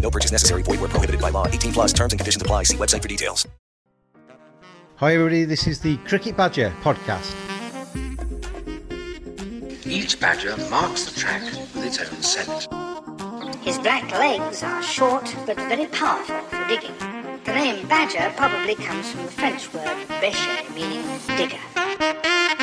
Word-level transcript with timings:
No 0.00 0.10
purchase 0.10 0.32
necessary. 0.32 0.62
Void 0.62 0.80
where 0.80 0.88
prohibited 0.88 1.20
by 1.20 1.30
law. 1.30 1.46
18 1.46 1.72
plus 1.72 1.92
terms 1.92 2.12
and 2.12 2.18
conditions 2.18 2.42
apply. 2.42 2.64
See 2.64 2.76
website 2.76 3.02
for 3.02 3.08
details. 3.08 3.46
Hi, 4.96 5.14
everybody. 5.14 5.44
This 5.44 5.66
is 5.66 5.80
the 5.80 5.96
Cricket 5.98 6.36
Badger 6.36 6.74
podcast. 6.82 7.34
Each 9.86 10.20
badger 10.20 10.56
marks 10.68 11.04
the 11.04 11.18
track 11.18 11.42
with 11.42 11.84
its 11.84 11.98
own 11.98 12.22
scent. 12.22 12.68
His 13.62 13.78
black 13.78 14.10
legs 14.12 14.62
are 14.62 14.82
short 14.82 15.34
but 15.46 15.56
very 15.56 15.86
powerful 15.86 16.38
for 16.42 16.68
digging. 16.68 16.94
The 17.44 17.54
name 17.54 17.88
badger 17.88 18.32
probably 18.36 18.74
comes 18.74 19.10
from 19.10 19.24
the 19.24 19.32
French 19.32 19.72
word 19.72 19.86
bêcher, 20.20 20.74
meaning 20.74 21.04
digger. 21.36 22.59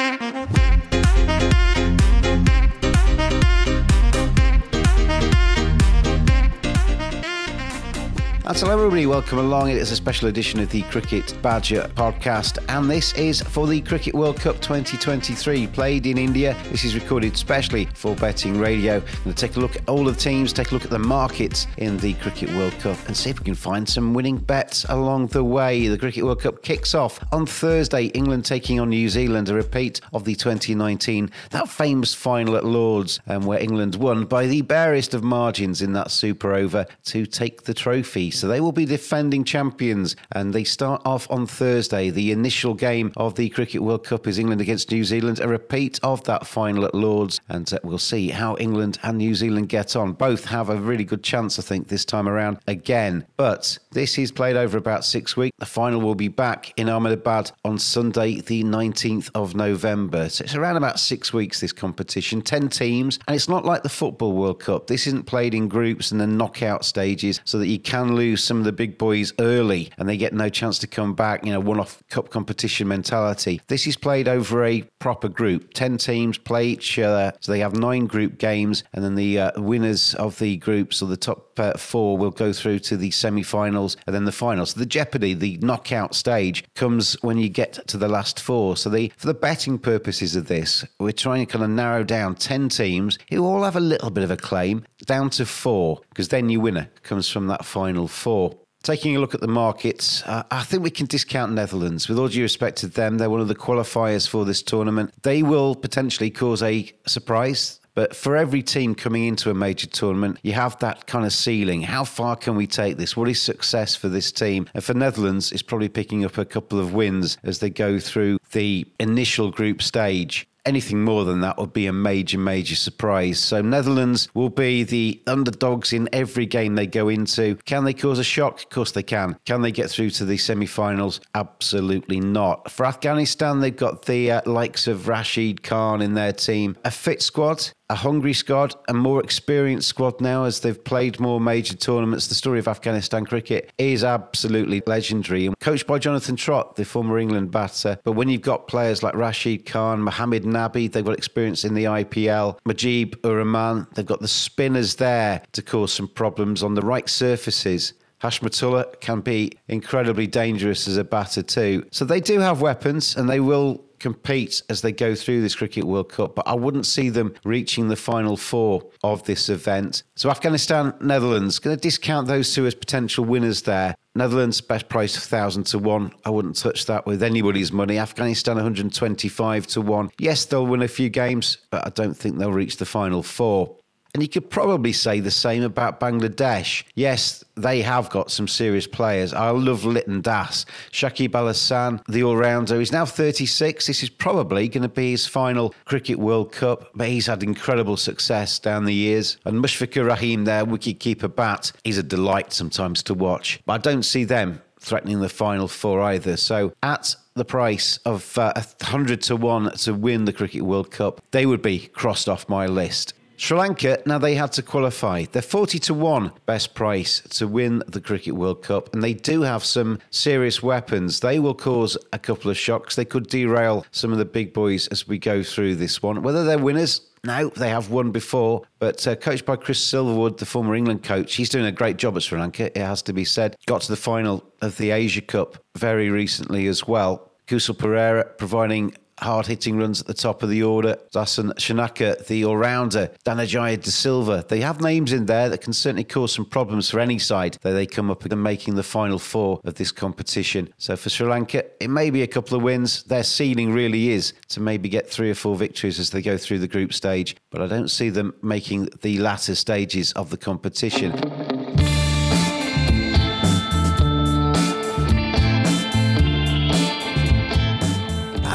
And 8.48 8.56
so, 8.56 8.70
everybody, 8.70 9.06
welcome 9.06 9.40
along. 9.40 9.72
It 9.72 9.76
is 9.76 9.92
a 9.92 9.95
special 9.98 10.30
edition 10.30 10.62
of 10.62 10.70
the 10.70 10.81
Cricket 10.84 11.38
Badger 11.42 11.92
podcast, 11.95 12.64
and 12.70 12.90
this 12.90 13.12
is 13.16 13.42
for 13.42 13.67
the 13.67 13.81
Cricket 13.81 14.14
World 14.14 14.38
Cup 14.38 14.62
2023, 14.62 15.67
played 15.67 16.06
in 16.06 16.17
India. 16.17 16.56
This 16.72 16.86
is 16.86 16.95
recorded 16.95 17.36
specially 17.36 17.90
for 17.94 18.16
Betting 18.16 18.57
Radio. 18.57 19.03
We'll 19.25 19.34
take 19.34 19.57
a 19.57 19.59
look 19.59 19.75
at 19.75 19.90
all 19.90 20.06
the 20.06 20.13
teams, 20.13 20.53
take 20.53 20.72
a 20.72 20.75
look 20.75 20.86
at 20.86 20.91
the 20.91 20.97
markets 20.97 21.68
in 21.75 21.97
the 21.97 22.13
Cricket 22.13 22.50
World 22.52 22.72
Cup, 22.80 22.97
and 23.07 23.18
see 23.18 23.31
if 23.31 23.38
we 23.38 23.44
can 23.44 23.53
find 23.53 23.88
some 23.88 24.13
winning 24.13 24.38
bets 24.38 24.86
along 24.86 25.28
the 25.28 25.44
way. 25.44 25.90
The 25.90 25.97
Cricket 25.97 26.24
World 26.24 26.40
Cup 26.40 26.63
kicks 26.63 26.96
off 26.96 27.19
on 27.34 27.46
Thursday. 27.46 28.06
England 28.06 28.46
taking 28.46 28.80
on 28.80 28.88
New 28.88 29.09
Zealand, 29.09 29.50
a 29.50 29.56
repeat 29.56 30.00
of 30.13 30.24
the 30.24 30.36
2019 30.36 31.31
that 31.50 31.68
famous 31.68 32.13
final 32.13 32.56
at 32.56 32.63
Lords, 32.63 33.19
um, 33.28 33.46
where 33.46 33.59
England 33.59 33.96
won 33.96 34.24
by 34.24 34.47
the 34.47 34.62
barest 34.62 35.13
of 35.13 35.22
margins 35.22 35.81
in 35.81 35.91
that 35.91 36.12
Super 36.12 36.53
Over 36.53 36.86
to 37.03 37.25
take 37.25 37.63
the 37.63 37.74
trophy. 37.74 38.31
So 38.40 38.48
they 38.48 38.62
will 38.62 38.72
be 38.72 38.86
defending 38.86 39.44
champions, 39.44 40.16
and 40.31 40.53
they 40.53 40.64
start 40.64 41.02
off 41.06 41.30
on 41.31 41.48
Thursday. 41.48 42.09
The 42.09 42.31
initial 42.31 42.74
game 42.74 43.12
of 43.18 43.36
the 43.36 43.50
Cricket 43.50 43.81
World 43.81 44.03
Cup 44.03 44.28
is 44.28 44.38
England 44.38 44.62
against 44.62 44.92
New 44.92 45.03
Zealand, 45.03 45.40
a 45.40 45.48
repeat 45.48 46.00
of 46.03 46.24
that 46.25 46.46
final 46.46 46.86
at 46.86 46.94
Lords, 46.94 47.42
and 47.50 47.72
uh, 47.74 47.80
we'll 47.84 47.98
see 47.98 48.30
how 48.30 48.56
England 48.58 49.00
and 49.03 49.18
New 49.18 49.34
Zealand 49.34 49.70
get 49.70 49.96
on. 49.96 50.14
Both 50.14 50.46
have 50.46 50.70
a 50.70 50.75
really 50.75 51.03
good 51.03 51.24
chance, 51.24 51.58
I 51.58 51.64
think, 51.64 51.88
this 51.88 52.06
time 52.06 52.28
around 52.28 52.59
again. 52.68 53.25
But 53.38 53.80
this 53.92 54.18
is 54.18 54.31
played 54.31 54.56
over 54.56 54.78
about 54.78 55.04
six 55.04 55.36
weeks. 55.36 55.56
The 55.58 55.66
final 55.66 56.00
will 56.00 56.16
be 56.16 56.28
back 56.28 56.74
in 56.78 56.90
Ahmedabad 56.90 57.52
on 57.66 57.80
Sunday, 57.80 58.42
the 58.42 58.64
19th 58.64 59.31
of 59.34 59.56
November. 59.56 60.30
So 60.30 60.44
it's 60.44 60.56
around 60.56 60.78
about 60.78 61.00
six 61.00 61.34
weeks, 61.34 61.59
this 61.62 61.74
competition, 61.74 62.42
10 62.42 62.69
teams, 62.69 63.18
and 63.28 63.36
it's 63.36 63.50
not 63.50 63.66
like 63.66 63.84
the 63.84 63.90
Football 63.90 64.34
World 64.34 64.59
Cup. 64.59 64.88
This 64.88 65.08
isn't 65.08 65.25
played 65.25 65.54
in 65.54 65.68
groups 65.68 66.12
and 66.12 66.22
then 66.22 66.38
knockout 66.38 66.86
stages 66.86 67.42
so 67.46 67.58
that 67.58 67.68
you 67.68 67.80
can 67.80 68.16
lose 68.16 68.26
some 68.35 68.57
of 68.57 68.65
the 68.65 68.71
big 68.71 68.97
boys 68.97 69.33
early 69.39 69.91
and 69.97 70.09
they 70.09 70.17
get 70.17 70.33
no 70.33 70.49
chance 70.49 70.79
to 70.79 70.88
come 70.88 71.13
back, 71.13 71.45
you 71.45 71.51
know, 71.51 71.59
one 71.59 71.79
off 71.79 72.01
cup 72.09 72.29
competition 72.29 72.88
mentality. 72.88 73.61
This 73.67 73.88
is 73.88 73.95
played 73.95 74.27
over 74.27 74.65
a 74.65 74.81
proper 74.99 75.29
group. 75.29 75.73
10 75.73 75.97
teams 75.97 76.38
play 76.38 76.67
each 76.67 76.97
other. 76.99 77.33
So 77.39 77.51
they 77.51 77.59
have 77.59 77.75
nine 77.75 78.07
group 78.07 78.38
games, 78.38 78.83
and 78.93 79.03
then 79.03 79.15
the 79.15 79.39
uh, 79.39 79.61
winners 79.61 80.15
of 80.15 80.39
the 80.39 80.57
groups 80.57 81.01
or 81.01 81.07
the 81.07 81.17
top 81.17 81.59
uh, 81.59 81.73
four 81.77 82.17
will 82.17 82.31
go 82.31 82.53
through 82.53 82.79
to 82.79 82.97
the 82.97 83.11
semi 83.11 83.43
finals 83.43 83.97
and 84.05 84.15
then 84.15 84.25
the 84.25 84.31
finals. 84.31 84.71
So 84.71 84.79
the 84.79 84.85
Jeopardy, 84.85 85.33
the 85.33 85.57
knockout 85.61 86.15
stage, 86.15 86.63
comes 86.75 87.13
when 87.23 87.38
you 87.38 87.49
get 87.49 87.88
to 87.88 87.97
the 87.97 88.07
last 88.07 88.39
four. 88.39 88.77
So 88.77 88.89
the 88.89 89.11
for 89.17 89.27
the 89.27 89.33
betting 89.33 89.79
purposes 89.79 90.35
of 90.35 90.47
this, 90.47 90.85
we're 90.99 91.11
trying 91.11 91.45
to 91.45 91.51
kind 91.51 91.63
of 91.63 91.69
narrow 91.69 92.03
down 92.03 92.35
10 92.35 92.69
teams 92.69 93.17
who 93.29 93.45
all 93.45 93.63
have 93.63 93.75
a 93.75 93.81
little 93.81 94.09
bit 94.09 94.23
of 94.23 94.31
a 94.31 94.38
claim 94.38 94.85
down 95.05 95.29
to 95.31 95.45
four, 95.45 96.01
because 96.09 96.29
then 96.29 96.49
your 96.49 96.61
winner 96.61 96.89
comes 97.03 97.29
from 97.29 97.47
that 97.47 97.65
final 97.65 98.07
four. 98.17 98.57
Taking 98.83 99.16
a 99.16 99.19
look 99.19 99.33
at 99.33 99.41
the 99.41 99.47
markets, 99.47 100.23
uh, 100.23 100.44
I 100.51 100.63
think 100.63 100.83
we 100.83 100.91
can 100.91 101.07
discount 101.07 101.51
Netherlands. 101.51 102.07
With 102.07 102.19
all 102.19 102.28
due 102.28 102.44
respect 102.44 102.78
to 102.79 102.88
them, 102.88 103.17
they're 103.17 103.29
one 103.29 103.41
of 103.41 103.47
the 103.47 103.55
qualifiers 103.55 104.28
for 104.28 104.45
this 104.45 104.61
tournament. 104.61 105.13
They 105.23 105.44
will 105.44 105.75
potentially 105.75 106.29
cause 106.29 106.61
a 106.61 106.91
surprise. 107.06 107.79
But 107.95 108.16
for 108.16 108.38
every 108.38 108.61
team 108.61 108.94
coming 108.94 109.25
into 109.25 109.50
a 109.50 109.56
major 109.56 109.88
tournament, 109.88 110.38
you 110.44 110.53
have 110.53 110.77
that 110.79 111.07
kind 111.07 111.25
of 111.25 111.33
ceiling. 111.33 111.81
How 111.81 112.03
far 112.03 112.35
can 112.35 112.56
we 112.56 112.67
take 112.67 112.97
this? 112.97 113.17
What 113.17 113.27
is 113.27 113.41
success 113.41 113.95
for 113.95 114.07
this 114.07 114.31
team? 114.31 114.69
And 114.75 114.83
for 114.83 114.94
Netherlands, 114.94 115.51
it's 115.51 115.63
probably 115.63 115.89
picking 115.89 116.23
up 116.23 116.38
a 116.38 116.45
couple 116.45 116.79
of 116.79 116.94
wins 116.94 117.39
as 117.41 117.57
they 117.57 117.72
go 117.72 117.97
through 117.97 118.38
the 118.51 118.85
initial 119.00 119.50
group 119.50 119.81
stage 119.81 120.47
anything 120.67 121.03
more 121.03 121.23
than 121.23 121.41
that 121.41 121.57
would 121.57 121.73
be 121.73 121.88
a 121.88 121.94
major, 121.94 122.38
major 122.38 122.75
surprise. 122.75 123.39
So 123.39 123.61
Netherlands 123.61 124.28
will 124.33 124.50
be 124.50 124.83
the 124.83 125.22
underdogs 125.25 125.94
in 125.94 126.09
every 126.11 126.45
game 126.45 126.75
they 126.75 126.85
go 126.85 127.07
into. 127.07 127.55
Can 127.66 127.85
they 127.85 127.94
cause 127.94 128.19
a 128.19 128.23
shock? 128.23 128.59
Of 128.59 128.69
course 128.69 128.91
they 128.91 129.03
can. 129.03 129.38
Can 129.45 129.61
they 129.61 129.72
get 129.72 129.89
through 129.89 130.09
to 130.11 130.25
the 130.25 130.38
semi-finals? 130.38 131.22
Absolutely 131.33 132.19
not. 132.19 132.69
For 132.69 132.85
Afghanistan, 132.85 133.61
they've 133.61 133.75
got 133.75 134.06
the 134.06 134.31
uh, 134.31 134.41
likes 134.45 134.88
of 134.88 135.07
Rashid 135.07 135.63
Khan 135.63 136.01
in 136.01 136.13
their 136.13 136.33
team. 136.33 136.75
A 136.83 136.91
fit 136.91 137.22
squad, 137.22 137.72
a 137.90 137.96
hungry 137.96 138.34
squad, 138.34 138.75
a 138.88 138.94
more 138.94 139.24
experienced 139.24 139.88
squad 139.88 140.20
now 140.20 140.44
as 140.44 140.59
they've 140.59 140.84
played 140.84 141.20
more 141.20 141.40
major 141.40 141.75
tournaments. 141.75 142.28
The 142.28 142.36
story 142.36 142.59
of 142.59 142.68
Afghanistan 142.68 143.25
cricket 143.25 143.72
is 143.78 144.03
absolutely 144.03 144.81
legendary. 144.86 145.50
Coached 145.60 145.88
by 145.88 146.00
Jonathan 146.00 146.36
Trott, 146.36 146.75
the 146.75 146.86
former 146.86 147.18
England 147.18 147.51
batter. 147.51 147.98
But 148.04 148.13
when 148.13 148.30
you've 148.30 148.42
got 148.42 148.68
players 148.68 149.04
like 149.04 149.16
Rashid 149.16 149.66
Khan, 149.66 150.01
Mohammed 150.01 150.44
Nabi, 150.44 150.92
they've 150.92 151.06
got 151.06 151.18
experience 151.18 151.63
in 151.63 151.74
the 151.74 151.86
IPL, 151.86 152.60
Mujeeb 152.68 153.25
Ur 153.25 153.38
Rahman, 153.38 153.88
they've 153.95 154.06
got 154.06 154.19
the 154.19 154.28
spinners 154.28 154.95
there 154.95 155.42
to 155.54 155.62
cause 155.62 155.94
some 155.94 156.07
problems 156.07 156.63
on 156.63 156.74
the 156.74 156.81
right 156.81 157.07
surfaces. 157.07 157.94
Hashmatullah 158.22 159.00
can 159.00 159.22
be 159.22 159.51
incredibly 159.68 160.25
dangerous 160.25 160.88
as 160.88 160.98
a 160.98 161.04
batter 161.04 161.44
too. 161.44 161.86
So 161.92 162.04
they 162.04 162.19
do 162.19 162.40
have 162.40 162.62
weapons 162.62 163.16
and 163.16 163.30
they 163.30 163.40
will 163.40 163.87
compete 163.99 164.61
as 164.69 164.81
they 164.81 164.91
go 164.91 165.15
through 165.15 165.41
this 165.41 165.55
Cricket 165.55 165.83
World 165.83 166.11
Cup, 166.11 166.35
but 166.35 166.47
I 166.47 166.53
wouldn't 166.53 166.85
see 166.85 167.09
them 167.09 167.33
reaching 167.44 167.88
the 167.88 167.95
final 167.95 168.38
four 168.38 168.83
of 169.03 169.23
this 169.23 169.49
event. 169.49 170.03
So 170.15 170.29
Afghanistan, 170.29 170.94
Netherlands, 171.01 171.59
going 171.59 171.75
to 171.75 171.81
discount 171.81 172.27
those 172.27 172.53
two 172.53 172.65
as 172.65 172.75
potential 172.75 173.25
winners 173.25 173.63
there. 173.63 173.95
Netherlands, 174.15 174.61
best 174.61 174.89
price 174.89 175.15
of 175.15 175.21
1,000 175.21 175.65
to 175.65 175.79
1. 175.79 176.11
I 176.25 176.29
wouldn't 176.31 176.55
touch 176.55 176.85
that 176.88 177.05
with 177.05 177.21
anybody's 177.21 177.71
money. 177.71 177.99
Afghanistan, 177.99 178.55
125 178.55 179.67
to 179.67 179.81
1. 179.81 180.11
Yes, 180.17 180.45
they'll 180.45 180.65
win 180.65 180.81
a 180.81 180.88
few 180.88 181.09
games, 181.09 181.59
but 181.69 181.85
I 181.85 181.89
don't 181.91 182.15
think 182.15 182.38
they'll 182.38 182.51
reach 182.51 182.77
the 182.77 182.85
final 182.85 183.21
four. 183.21 183.77
And 184.13 184.24
you 184.24 184.30
could 184.30 184.50
probably 184.50 184.94
say 184.94 185.19
the 185.19 185.31
same 185.31 185.63
about 185.63 186.00
Bangladesh. 186.00 186.83
Yes, 186.95 187.44
they 187.56 187.81
have 187.81 188.09
got 188.09 188.31
some 188.31 188.48
serious 188.48 188.88
players. 188.88 189.33
I 189.33 189.50
love 189.50 189.86
Litton 189.86 190.21
Das. 190.21 190.65
Shakib 190.92 191.36
Al 191.36 191.48
Hasan, 191.48 192.01
the 192.07 192.24
all 192.24 192.36
rounder, 192.36 192.80
he's 192.80 192.92
now 192.92 193.06
36. 193.06 193.86
This 193.86 194.04
is 194.04 194.09
probably 194.09 194.68
going 194.69 194.83
to 194.83 194.89
be 194.89 195.12
his 195.12 195.27
final 195.27 195.74
Cricket 195.86 196.19
World 196.19 196.51
Cup, 196.51 196.89
but 196.95 197.07
he's 197.07 197.27
had 197.27 197.44
incredible 197.44 197.98
success 197.98 198.59
down 198.59 198.86
the 198.86 198.94
years. 198.94 199.38
And 199.45 199.63
Mushfiqur 199.63 200.07
Rahim, 200.07 200.45
their 200.45 200.65
wicket-keeper 200.65 201.27
bat, 201.27 201.71
he's 201.83 201.98
a 201.98 202.04
delight 202.04 202.54
sometimes 202.54 203.04
to 203.04 203.13
watch. 203.13 203.59
But 203.65 203.74
I 203.74 203.77
don't 203.77 204.04
see 204.04 204.24
them 204.24 204.62
threatening 204.80 205.19
the 205.19 205.30
final 205.30 205.68
four 205.68 206.01
either. 206.01 206.38
So 206.38 206.74
at 206.81 207.15
the 207.36 207.45
price 207.45 207.98
of 208.06 208.38
uh, 208.38 208.54
100 208.56 209.21
to 209.24 209.36
1 209.36 209.71
to 209.71 209.94
win 209.94 210.25
the 210.25 210.33
Cricket 210.33 210.63
World 210.63 210.92
Cup, 210.92 211.21
they 211.31 211.45
would 211.45 211.62
be 211.62 211.88
crossed 211.88 212.30
off 212.30 212.48
my 212.50 212.65
list. 212.65 213.13
Sri 213.39 213.56
Lanka, 213.56 214.01
now 214.07 214.18
they 214.18 214.34
had 214.34 214.51
to 214.54 214.63
qualify. 214.63 215.25
They're 215.31 215.44
40 215.44 215.78
to 215.80 215.94
1 215.94 216.31
best 216.48 216.74
price 216.74 217.22
to 217.38 217.48
win 217.48 217.84
the 217.88 218.01
Cricket 218.01 218.34
World 218.34 218.63
Cup, 218.63 218.92
and 218.92 219.04
they 219.04 219.13
do 219.13 219.44
have 219.44 219.63
some 219.63 220.00
serious 220.10 220.63
weapons. 220.63 221.19
They 221.19 221.38
will 221.38 221.54
cause 221.54 221.95
a 222.12 222.18
couple 222.18 222.50
of 222.50 222.57
shocks. 222.57 222.95
They 222.95 223.06
could 223.06 223.28
derail 223.28 223.86
some 223.92 224.12
of 224.12 224.18
the 224.18 224.25
big 224.25 224.54
boys 224.54 224.88
as 224.88 225.07
we 225.07 225.19
go 225.19 225.44
through 225.44 225.75
this 225.75 226.01
one. 226.01 226.24
Whether 226.24 226.44
they're 226.44 226.57
winners, 226.57 227.01
no, 227.24 227.50
they 227.50 227.69
have 227.69 227.92
won 227.92 228.12
before, 228.12 228.63
but 228.80 229.06
uh, 229.07 229.16
coached 229.16 229.45
by 229.45 229.56
Chris 229.56 229.80
Silverwood, 229.80 230.38
the 230.40 230.45
former 230.48 230.74
England 230.74 231.04
coach, 231.04 231.36
he's 231.36 231.50
doing 231.50 231.66
a 231.66 231.72
great 231.72 231.98
job 231.98 232.18
at 232.18 232.24
Sri 232.24 232.40
Lanka, 232.40 232.75
it 232.75 232.83
has 232.83 233.04
to 233.04 233.13
be 233.13 233.24
said. 233.24 233.56
Got 233.68 233.81
to 233.81 233.92
the 233.92 233.98
final 233.98 234.44
of 234.62 234.78
the 234.78 234.90
Asia 234.90 235.22
Cup 235.22 235.57
very 235.75 236.10
recently 236.10 236.66
as 236.66 236.88
well. 236.88 237.31
Kusal 237.45 237.78
Perera 237.78 238.36
providing 238.38 238.95
hard 239.19 239.48
hitting 239.48 239.78
runs 239.78 240.02
at 240.02 240.08
the 240.08 240.14
top 240.14 240.44
of 240.44 240.50
the 240.50 240.64
order. 240.64 240.98
Dasun 241.14 241.54
Shanaka, 241.54 242.25
the 242.28 242.46
all 242.46 242.58
rounder, 242.58 243.10
Dhananjaya 243.25 243.81
De 243.81 243.92
Silva. 243.92 244.46
They 244.48 244.62
have 244.62 244.81
names 244.81 245.14
in 245.14 245.25
there 245.25 245.50
that 245.50 245.62
can 245.62 245.74
certainly 245.74 246.04
cause 246.04 246.34
some 246.34 246.46
problems 246.46 246.90
for 246.90 247.00
any 247.00 247.19
side 247.19 247.58
that 247.62 247.72
they 247.72 247.86
come 247.86 248.12
up 248.12 248.25
and 248.25 248.44
making 248.44 248.75
the 248.75 248.84
final 248.84 249.19
four 249.19 249.60
of 249.64 249.75
this 249.75 249.92
competition. 249.92 250.74
So 250.78 250.96
for 250.96 251.10
Sri 251.10 251.28
Lanka, 251.28 251.66
it 251.81 251.90
may 251.90 252.10
be 252.10 252.22
a 252.22 252.28
couple 252.28 252.58
of 252.58 252.64
wins. 252.64 253.04
Their 253.04 253.24
ceiling 253.24 253.74
really 253.74 254.10
is 254.10 254.34
to 254.50 254.60
maybe 254.60 254.90
get 254.90 255.10
three 255.10 255.31
or 255.31 255.36
four 255.36 255.56
victories 255.56 256.00
as 256.00 256.12
they 256.12 256.22
go 256.22 256.38
through 256.38 256.60
the 256.60 256.68
group 256.68 256.94
stage, 256.94 257.36
but 257.50 257.62
I 257.62 257.68
don't 257.68 257.90
see 257.90 258.10
them 258.10 258.34
making 258.42 258.90
the 259.02 259.18
latter 259.19 259.56
stages 259.56 260.12
of 260.14 260.30
the 260.30 260.38
competition. 260.38 261.67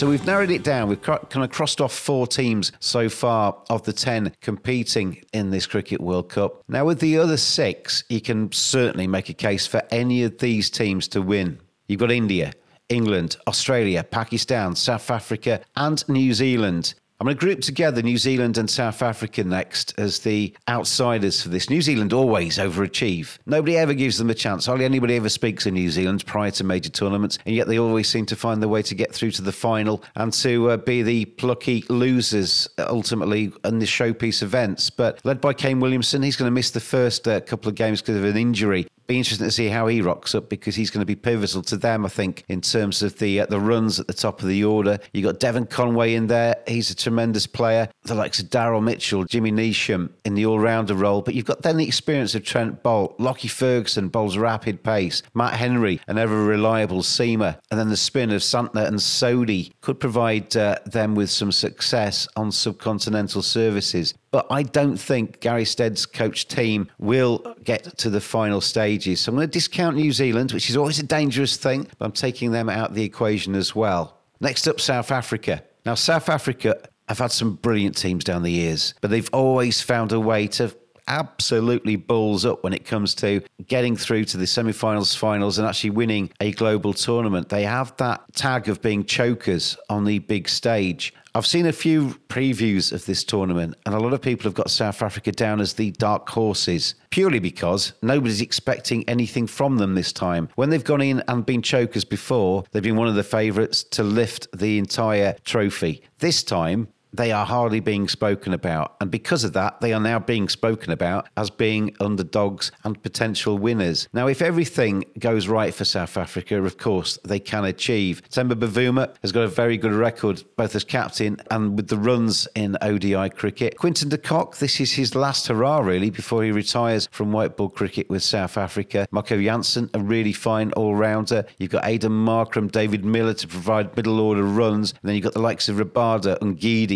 So 0.00 0.08
we've 0.08 0.24
narrowed 0.24 0.50
it 0.50 0.62
down. 0.62 0.88
We've 0.88 1.02
kind 1.02 1.44
of 1.44 1.50
crossed 1.50 1.78
off 1.78 1.92
four 1.92 2.26
teams 2.26 2.72
so 2.80 3.10
far 3.10 3.62
of 3.68 3.82
the 3.82 3.92
10 3.92 4.32
competing 4.40 5.22
in 5.34 5.50
this 5.50 5.66
Cricket 5.66 6.00
World 6.00 6.30
Cup. 6.30 6.62
Now, 6.68 6.86
with 6.86 7.00
the 7.00 7.18
other 7.18 7.36
six, 7.36 8.02
you 8.08 8.22
can 8.22 8.50
certainly 8.50 9.06
make 9.06 9.28
a 9.28 9.34
case 9.34 9.66
for 9.66 9.82
any 9.90 10.22
of 10.22 10.38
these 10.38 10.70
teams 10.70 11.06
to 11.08 11.20
win. 11.20 11.60
You've 11.86 12.00
got 12.00 12.10
India, 12.10 12.54
England, 12.88 13.36
Australia, 13.46 14.02
Pakistan, 14.02 14.74
South 14.74 15.10
Africa, 15.10 15.60
and 15.76 16.08
New 16.08 16.32
Zealand. 16.32 16.94
I'm 17.20 17.26
going 17.26 17.36
to 17.36 17.40
group 17.40 17.60
together 17.60 18.00
New 18.00 18.16
Zealand 18.16 18.56
and 18.56 18.70
South 18.70 19.02
Africa 19.02 19.44
next 19.44 19.92
as 19.98 20.20
the 20.20 20.56
outsiders 20.70 21.42
for 21.42 21.50
this. 21.50 21.68
New 21.68 21.82
Zealand 21.82 22.14
always 22.14 22.56
overachieve. 22.56 23.36
Nobody 23.44 23.76
ever 23.76 23.92
gives 23.92 24.16
them 24.16 24.30
a 24.30 24.34
chance. 24.34 24.64
Hardly 24.64 24.86
anybody 24.86 25.16
ever 25.16 25.28
speaks 25.28 25.66
in 25.66 25.74
New 25.74 25.90
Zealand 25.90 26.24
prior 26.24 26.50
to 26.52 26.64
major 26.64 26.88
tournaments, 26.88 27.38
and 27.44 27.54
yet 27.54 27.66
they 27.66 27.78
always 27.78 28.08
seem 28.08 28.24
to 28.24 28.36
find 28.36 28.62
their 28.62 28.70
way 28.70 28.80
to 28.80 28.94
get 28.94 29.14
through 29.14 29.32
to 29.32 29.42
the 29.42 29.52
final 29.52 30.02
and 30.14 30.32
to 30.32 30.70
uh, 30.70 30.78
be 30.78 31.02
the 31.02 31.26
plucky 31.26 31.84
losers 31.90 32.66
ultimately 32.78 33.52
in 33.66 33.80
the 33.80 33.84
showpiece 33.84 34.42
events. 34.42 34.88
But 34.88 35.20
led 35.22 35.42
by 35.42 35.52
Kane 35.52 35.78
Williamson, 35.78 36.22
he's 36.22 36.36
going 36.36 36.46
to 36.46 36.54
miss 36.54 36.70
the 36.70 36.80
first 36.80 37.28
uh, 37.28 37.42
couple 37.42 37.68
of 37.68 37.74
games 37.74 38.00
because 38.00 38.16
of 38.16 38.24
an 38.24 38.38
injury 38.38 38.86
be 39.10 39.18
interesting 39.18 39.46
to 39.46 39.52
see 39.52 39.68
how 39.68 39.88
he 39.88 40.00
rocks 40.00 40.34
up 40.34 40.48
because 40.48 40.76
he's 40.76 40.90
going 40.90 41.00
to 41.00 41.06
be 41.06 41.16
pivotal 41.16 41.62
to 41.62 41.76
them, 41.76 42.06
I 42.06 42.08
think, 42.08 42.44
in 42.48 42.60
terms 42.60 43.02
of 43.02 43.18
the 43.18 43.40
uh, 43.40 43.46
the 43.46 43.60
runs 43.60 43.98
at 43.98 44.06
the 44.06 44.12
top 44.12 44.40
of 44.40 44.48
the 44.48 44.64
order. 44.64 44.98
You've 45.12 45.24
got 45.24 45.40
Devon 45.40 45.66
Conway 45.66 46.14
in 46.14 46.28
there; 46.28 46.56
he's 46.66 46.90
a 46.90 46.94
tremendous 46.94 47.46
player. 47.46 47.88
The 48.04 48.14
likes 48.14 48.38
of 48.38 48.46
Daryl 48.46 48.82
Mitchell, 48.82 49.24
Jimmy 49.24 49.50
Neesham 49.50 50.10
in 50.24 50.34
the 50.34 50.46
all 50.46 50.60
rounder 50.60 50.94
role, 50.94 51.22
but 51.22 51.34
you've 51.34 51.44
got 51.44 51.62
then 51.62 51.76
the 51.76 51.86
experience 51.86 52.34
of 52.34 52.44
Trent 52.44 52.82
Boult, 52.82 53.16
Lockie 53.18 53.48
Ferguson 53.48 54.08
bowls 54.08 54.38
rapid 54.38 54.82
pace, 54.84 55.22
Matt 55.34 55.54
Henry, 55.54 56.00
an 56.06 56.16
ever 56.16 56.44
reliable 56.44 57.02
seamer, 57.02 57.58
and 57.70 57.80
then 57.80 57.88
the 57.88 57.96
spin 57.96 58.30
of 58.30 58.42
Santner 58.42 58.86
and 58.86 58.98
Sodhi 58.98 59.72
could 59.80 59.98
provide 59.98 60.56
uh, 60.56 60.76
them 60.86 61.16
with 61.16 61.30
some 61.30 61.50
success 61.50 62.28
on 62.36 62.50
subcontinental 62.50 63.42
services. 63.42 64.14
But 64.30 64.46
I 64.50 64.62
don't 64.62 64.96
think 64.96 65.40
Gary 65.40 65.64
Stead's 65.64 66.06
coach 66.06 66.46
team 66.46 66.88
will 66.98 67.56
get 67.64 67.98
to 67.98 68.10
the 68.10 68.20
final 68.20 68.60
stages. 68.60 69.20
So 69.20 69.30
I'm 69.30 69.36
going 69.36 69.48
to 69.48 69.52
discount 69.52 69.96
New 69.96 70.12
Zealand, 70.12 70.52
which 70.52 70.70
is 70.70 70.76
always 70.76 70.98
a 71.00 71.04
dangerous 71.04 71.56
thing, 71.56 71.88
but 71.98 72.04
I'm 72.04 72.12
taking 72.12 72.52
them 72.52 72.68
out 72.68 72.90
of 72.90 72.94
the 72.94 73.04
equation 73.04 73.56
as 73.56 73.74
well. 73.74 74.18
Next 74.40 74.68
up, 74.68 74.80
South 74.80 75.10
Africa. 75.10 75.64
Now, 75.84 75.94
South 75.94 76.28
Africa 76.28 76.80
have 77.08 77.18
had 77.18 77.32
some 77.32 77.54
brilliant 77.56 77.96
teams 77.96 78.22
down 78.22 78.44
the 78.44 78.52
years, 78.52 78.94
but 79.00 79.10
they've 79.10 79.28
always 79.32 79.80
found 79.80 80.12
a 80.12 80.20
way 80.20 80.46
to 80.46 80.74
absolutely 81.10 81.96
balls 81.96 82.46
up 82.46 82.62
when 82.62 82.72
it 82.72 82.84
comes 82.84 83.14
to 83.16 83.42
getting 83.66 83.96
through 83.96 84.24
to 84.24 84.36
the 84.36 84.46
semi-finals, 84.46 85.14
finals, 85.14 85.58
and 85.58 85.66
actually 85.66 85.90
winning 85.90 86.30
a 86.40 86.52
global 86.52 86.94
tournament. 86.94 87.48
They 87.48 87.64
have 87.64 87.94
that 87.96 88.22
tag 88.34 88.68
of 88.68 88.80
being 88.80 89.04
chokers 89.04 89.76
on 89.90 90.04
the 90.04 90.20
big 90.20 90.48
stage. 90.48 91.12
I've 91.34 91.46
seen 91.46 91.66
a 91.66 91.72
few 91.72 92.16
previews 92.28 92.92
of 92.92 93.06
this 93.06 93.24
tournament, 93.24 93.74
and 93.86 93.94
a 93.94 93.98
lot 93.98 94.12
of 94.12 94.22
people 94.22 94.44
have 94.44 94.54
got 94.54 94.70
South 94.70 95.02
Africa 95.02 95.32
down 95.32 95.60
as 95.60 95.74
the 95.74 95.90
dark 95.92 96.28
horses, 96.28 96.94
purely 97.10 97.40
because 97.40 97.92
nobody's 98.02 98.40
expecting 98.40 99.08
anything 99.08 99.46
from 99.46 99.78
them 99.78 99.94
this 99.94 100.12
time. 100.12 100.48
When 100.54 100.70
they've 100.70 100.82
gone 100.82 101.02
in 101.02 101.22
and 101.26 101.44
been 101.44 101.62
chokers 101.62 102.04
before, 102.04 102.64
they've 102.70 102.82
been 102.82 102.96
one 102.96 103.08
of 103.08 103.16
the 103.16 103.24
favourites 103.24 103.82
to 103.84 104.04
lift 104.04 104.46
the 104.56 104.78
entire 104.78 105.36
trophy. 105.44 106.02
This 106.18 106.42
time, 106.42 106.88
they 107.12 107.32
are 107.32 107.46
hardly 107.46 107.80
being 107.80 108.08
spoken 108.08 108.52
about. 108.52 108.96
And 109.00 109.10
because 109.10 109.44
of 109.44 109.52
that, 109.54 109.80
they 109.80 109.92
are 109.92 110.00
now 110.00 110.18
being 110.18 110.48
spoken 110.48 110.92
about 110.92 111.28
as 111.36 111.50
being 111.50 111.94
underdogs 112.00 112.72
and 112.84 113.02
potential 113.02 113.58
winners. 113.58 114.08
Now, 114.12 114.26
if 114.28 114.42
everything 114.42 115.04
goes 115.18 115.48
right 115.48 115.74
for 115.74 115.84
South 115.84 116.16
Africa, 116.16 116.62
of 116.62 116.78
course, 116.78 117.18
they 117.24 117.40
can 117.40 117.64
achieve. 117.64 118.22
Temba 118.30 118.52
Bavuma 118.52 119.14
has 119.22 119.32
got 119.32 119.42
a 119.42 119.48
very 119.48 119.76
good 119.76 119.92
record, 119.92 120.42
both 120.56 120.74
as 120.74 120.84
captain 120.84 121.36
and 121.50 121.76
with 121.76 121.88
the 121.88 121.98
runs 121.98 122.46
in 122.54 122.76
ODI 122.82 123.30
cricket. 123.30 123.76
Quinton 123.78 124.08
de 124.08 124.18
Kock, 124.18 124.58
this 124.58 124.80
is 124.80 124.92
his 124.92 125.14
last 125.14 125.48
hurrah, 125.48 125.78
really, 125.78 126.10
before 126.10 126.44
he 126.44 126.52
retires 126.52 127.08
from 127.10 127.32
white 127.32 127.56
ball 127.56 127.68
cricket 127.68 128.08
with 128.08 128.22
South 128.22 128.56
Africa. 128.56 129.06
Marco 129.10 129.40
Jansen, 129.40 129.90
a 129.94 130.00
really 130.00 130.32
fine 130.32 130.72
all 130.72 130.94
rounder. 130.94 131.44
You've 131.58 131.70
got 131.70 131.84
Aiden 131.84 132.10
Markram, 132.10 132.70
David 132.70 133.04
Miller 133.04 133.34
to 133.34 133.48
provide 133.48 133.96
middle 133.96 134.20
order 134.20 134.42
runs. 134.42 134.92
And 134.92 135.08
then 135.08 135.14
you've 135.14 135.24
got 135.24 135.34
the 135.34 135.40
likes 135.40 135.68
of 135.68 135.76
Rabada, 135.76 136.40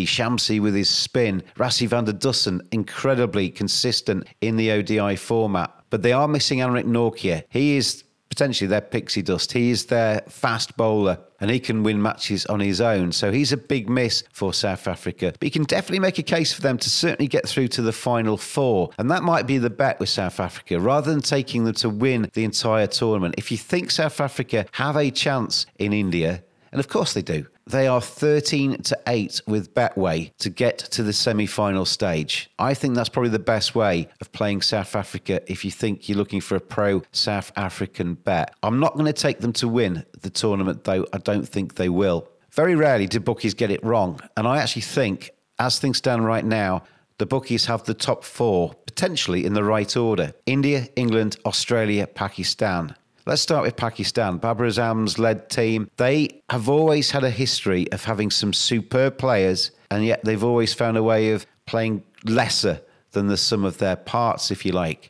Shamsi 0.05 0.61
with 0.61 0.75
his 0.75 0.89
spin, 0.89 1.43
Rassie 1.57 1.87
van 1.87 2.05
der 2.05 2.13
Dussen, 2.13 2.61
incredibly 2.71 3.49
consistent 3.49 4.27
in 4.41 4.55
the 4.55 4.71
ODI 4.71 5.15
format. 5.15 5.71
But 5.89 6.01
they 6.01 6.13
are 6.13 6.27
missing 6.27 6.59
Anrich 6.59 6.85
Nortje. 6.85 7.43
He 7.49 7.77
is 7.77 8.03
potentially 8.29 8.67
their 8.67 8.81
pixie 8.81 9.21
dust. 9.21 9.53
He 9.53 9.69
is 9.69 9.85
their 9.85 10.21
fast 10.27 10.75
bowler 10.75 11.17
and 11.39 11.49
he 11.49 11.59
can 11.59 11.83
win 11.83 12.01
matches 12.01 12.45
on 12.47 12.59
his 12.59 12.81
own. 12.81 13.11
So 13.11 13.31
he's 13.31 13.53
a 13.53 13.57
big 13.57 13.89
miss 13.89 14.23
for 14.33 14.53
South 14.53 14.87
Africa. 14.87 15.33
But 15.39 15.45
you 15.45 15.51
can 15.51 15.63
definitely 15.63 15.99
make 15.99 16.17
a 16.17 16.23
case 16.23 16.53
for 16.53 16.61
them 16.61 16.77
to 16.79 16.89
certainly 16.89 17.27
get 17.27 17.47
through 17.47 17.69
to 17.69 17.81
the 17.81 17.93
final 17.93 18.35
four. 18.35 18.89
And 18.97 19.09
that 19.11 19.23
might 19.23 19.47
be 19.47 19.57
the 19.57 19.69
bet 19.69 19.99
with 19.99 20.09
South 20.09 20.39
Africa 20.39 20.79
rather 20.79 21.11
than 21.11 21.21
taking 21.21 21.63
them 21.63 21.75
to 21.75 21.89
win 21.89 22.29
the 22.33 22.43
entire 22.43 22.87
tournament. 22.87 23.35
If 23.37 23.51
you 23.51 23.57
think 23.57 23.91
South 23.91 24.19
Africa 24.19 24.65
have 24.73 24.97
a 24.97 25.11
chance 25.11 25.65
in 25.77 25.93
India, 25.93 26.43
and 26.71 26.79
of 26.79 26.89
course 26.89 27.13
they 27.13 27.21
do. 27.21 27.45
They 27.67 27.87
are 27.87 28.01
13 28.01 28.83
to 28.83 28.99
8 29.07 29.41
with 29.47 29.73
Betway 29.73 30.31
to 30.37 30.51
get 30.51 30.77
to 30.77 31.01
the 31.01 31.13
semi 31.13 31.47
final 31.47 31.85
stage. 31.85 32.49
I 32.59 32.75
think 32.75 32.93
that's 32.93 33.09
probably 33.09 33.31
the 33.31 33.39
best 33.39 33.73
way 33.73 34.07
of 34.21 34.31
playing 34.31 34.61
South 34.61 34.95
Africa 34.95 35.41
if 35.51 35.65
you 35.65 35.71
think 35.71 36.07
you're 36.07 36.17
looking 36.17 36.41
for 36.41 36.55
a 36.55 36.59
pro 36.59 37.01
South 37.11 37.51
African 37.55 38.13
bet. 38.13 38.53
I'm 38.61 38.79
not 38.79 38.93
going 38.93 39.07
to 39.07 39.13
take 39.13 39.39
them 39.39 39.53
to 39.53 39.67
win 39.67 40.05
the 40.21 40.29
tournament, 40.29 40.83
though. 40.83 41.07
I 41.11 41.17
don't 41.17 41.47
think 41.47 41.73
they 41.73 41.89
will. 41.89 42.27
Very 42.51 42.75
rarely 42.75 43.07
do 43.07 43.19
bookies 43.19 43.55
get 43.55 43.71
it 43.71 43.83
wrong. 43.83 44.21
And 44.37 44.47
I 44.47 44.59
actually 44.59 44.83
think, 44.83 45.31
as 45.57 45.79
things 45.79 45.97
stand 45.97 46.23
right 46.23 46.45
now, 46.45 46.83
the 47.17 47.25
bookies 47.25 47.65
have 47.65 47.83
the 47.85 47.93
top 47.95 48.23
four 48.23 48.73
potentially 48.85 49.43
in 49.43 49.53
the 49.53 49.63
right 49.63 49.97
order 49.97 50.33
India, 50.45 50.87
England, 50.95 51.37
Australia, 51.45 52.05
Pakistan. 52.05 52.95
Let's 53.27 53.41
start 53.41 53.63
with 53.63 53.75
Pakistan. 53.75 54.37
Babar 54.37 54.67
Azam's 54.67 55.17
led 55.17 55.49
team. 55.49 55.89
They 55.97 56.43
have 56.51 56.69
always 56.69 57.09
had 57.09 57.23
a 57.23 57.31
history 57.31 57.91
of 57.91 58.03
having 58.03 58.29
some 58.29 58.53
superb 58.53 59.17
players, 59.17 59.71
and 59.89 60.05
yet 60.05 60.23
they've 60.23 60.43
always 60.43 60.75
found 60.75 60.95
a 60.95 61.01
way 61.01 61.31
of 61.31 61.47
playing 61.65 62.03
lesser 62.23 62.81
than 63.13 63.25
the 63.25 63.35
sum 63.35 63.65
of 63.65 63.79
their 63.79 63.95
parts, 63.95 64.51
if 64.51 64.63
you 64.63 64.73
like. 64.73 65.09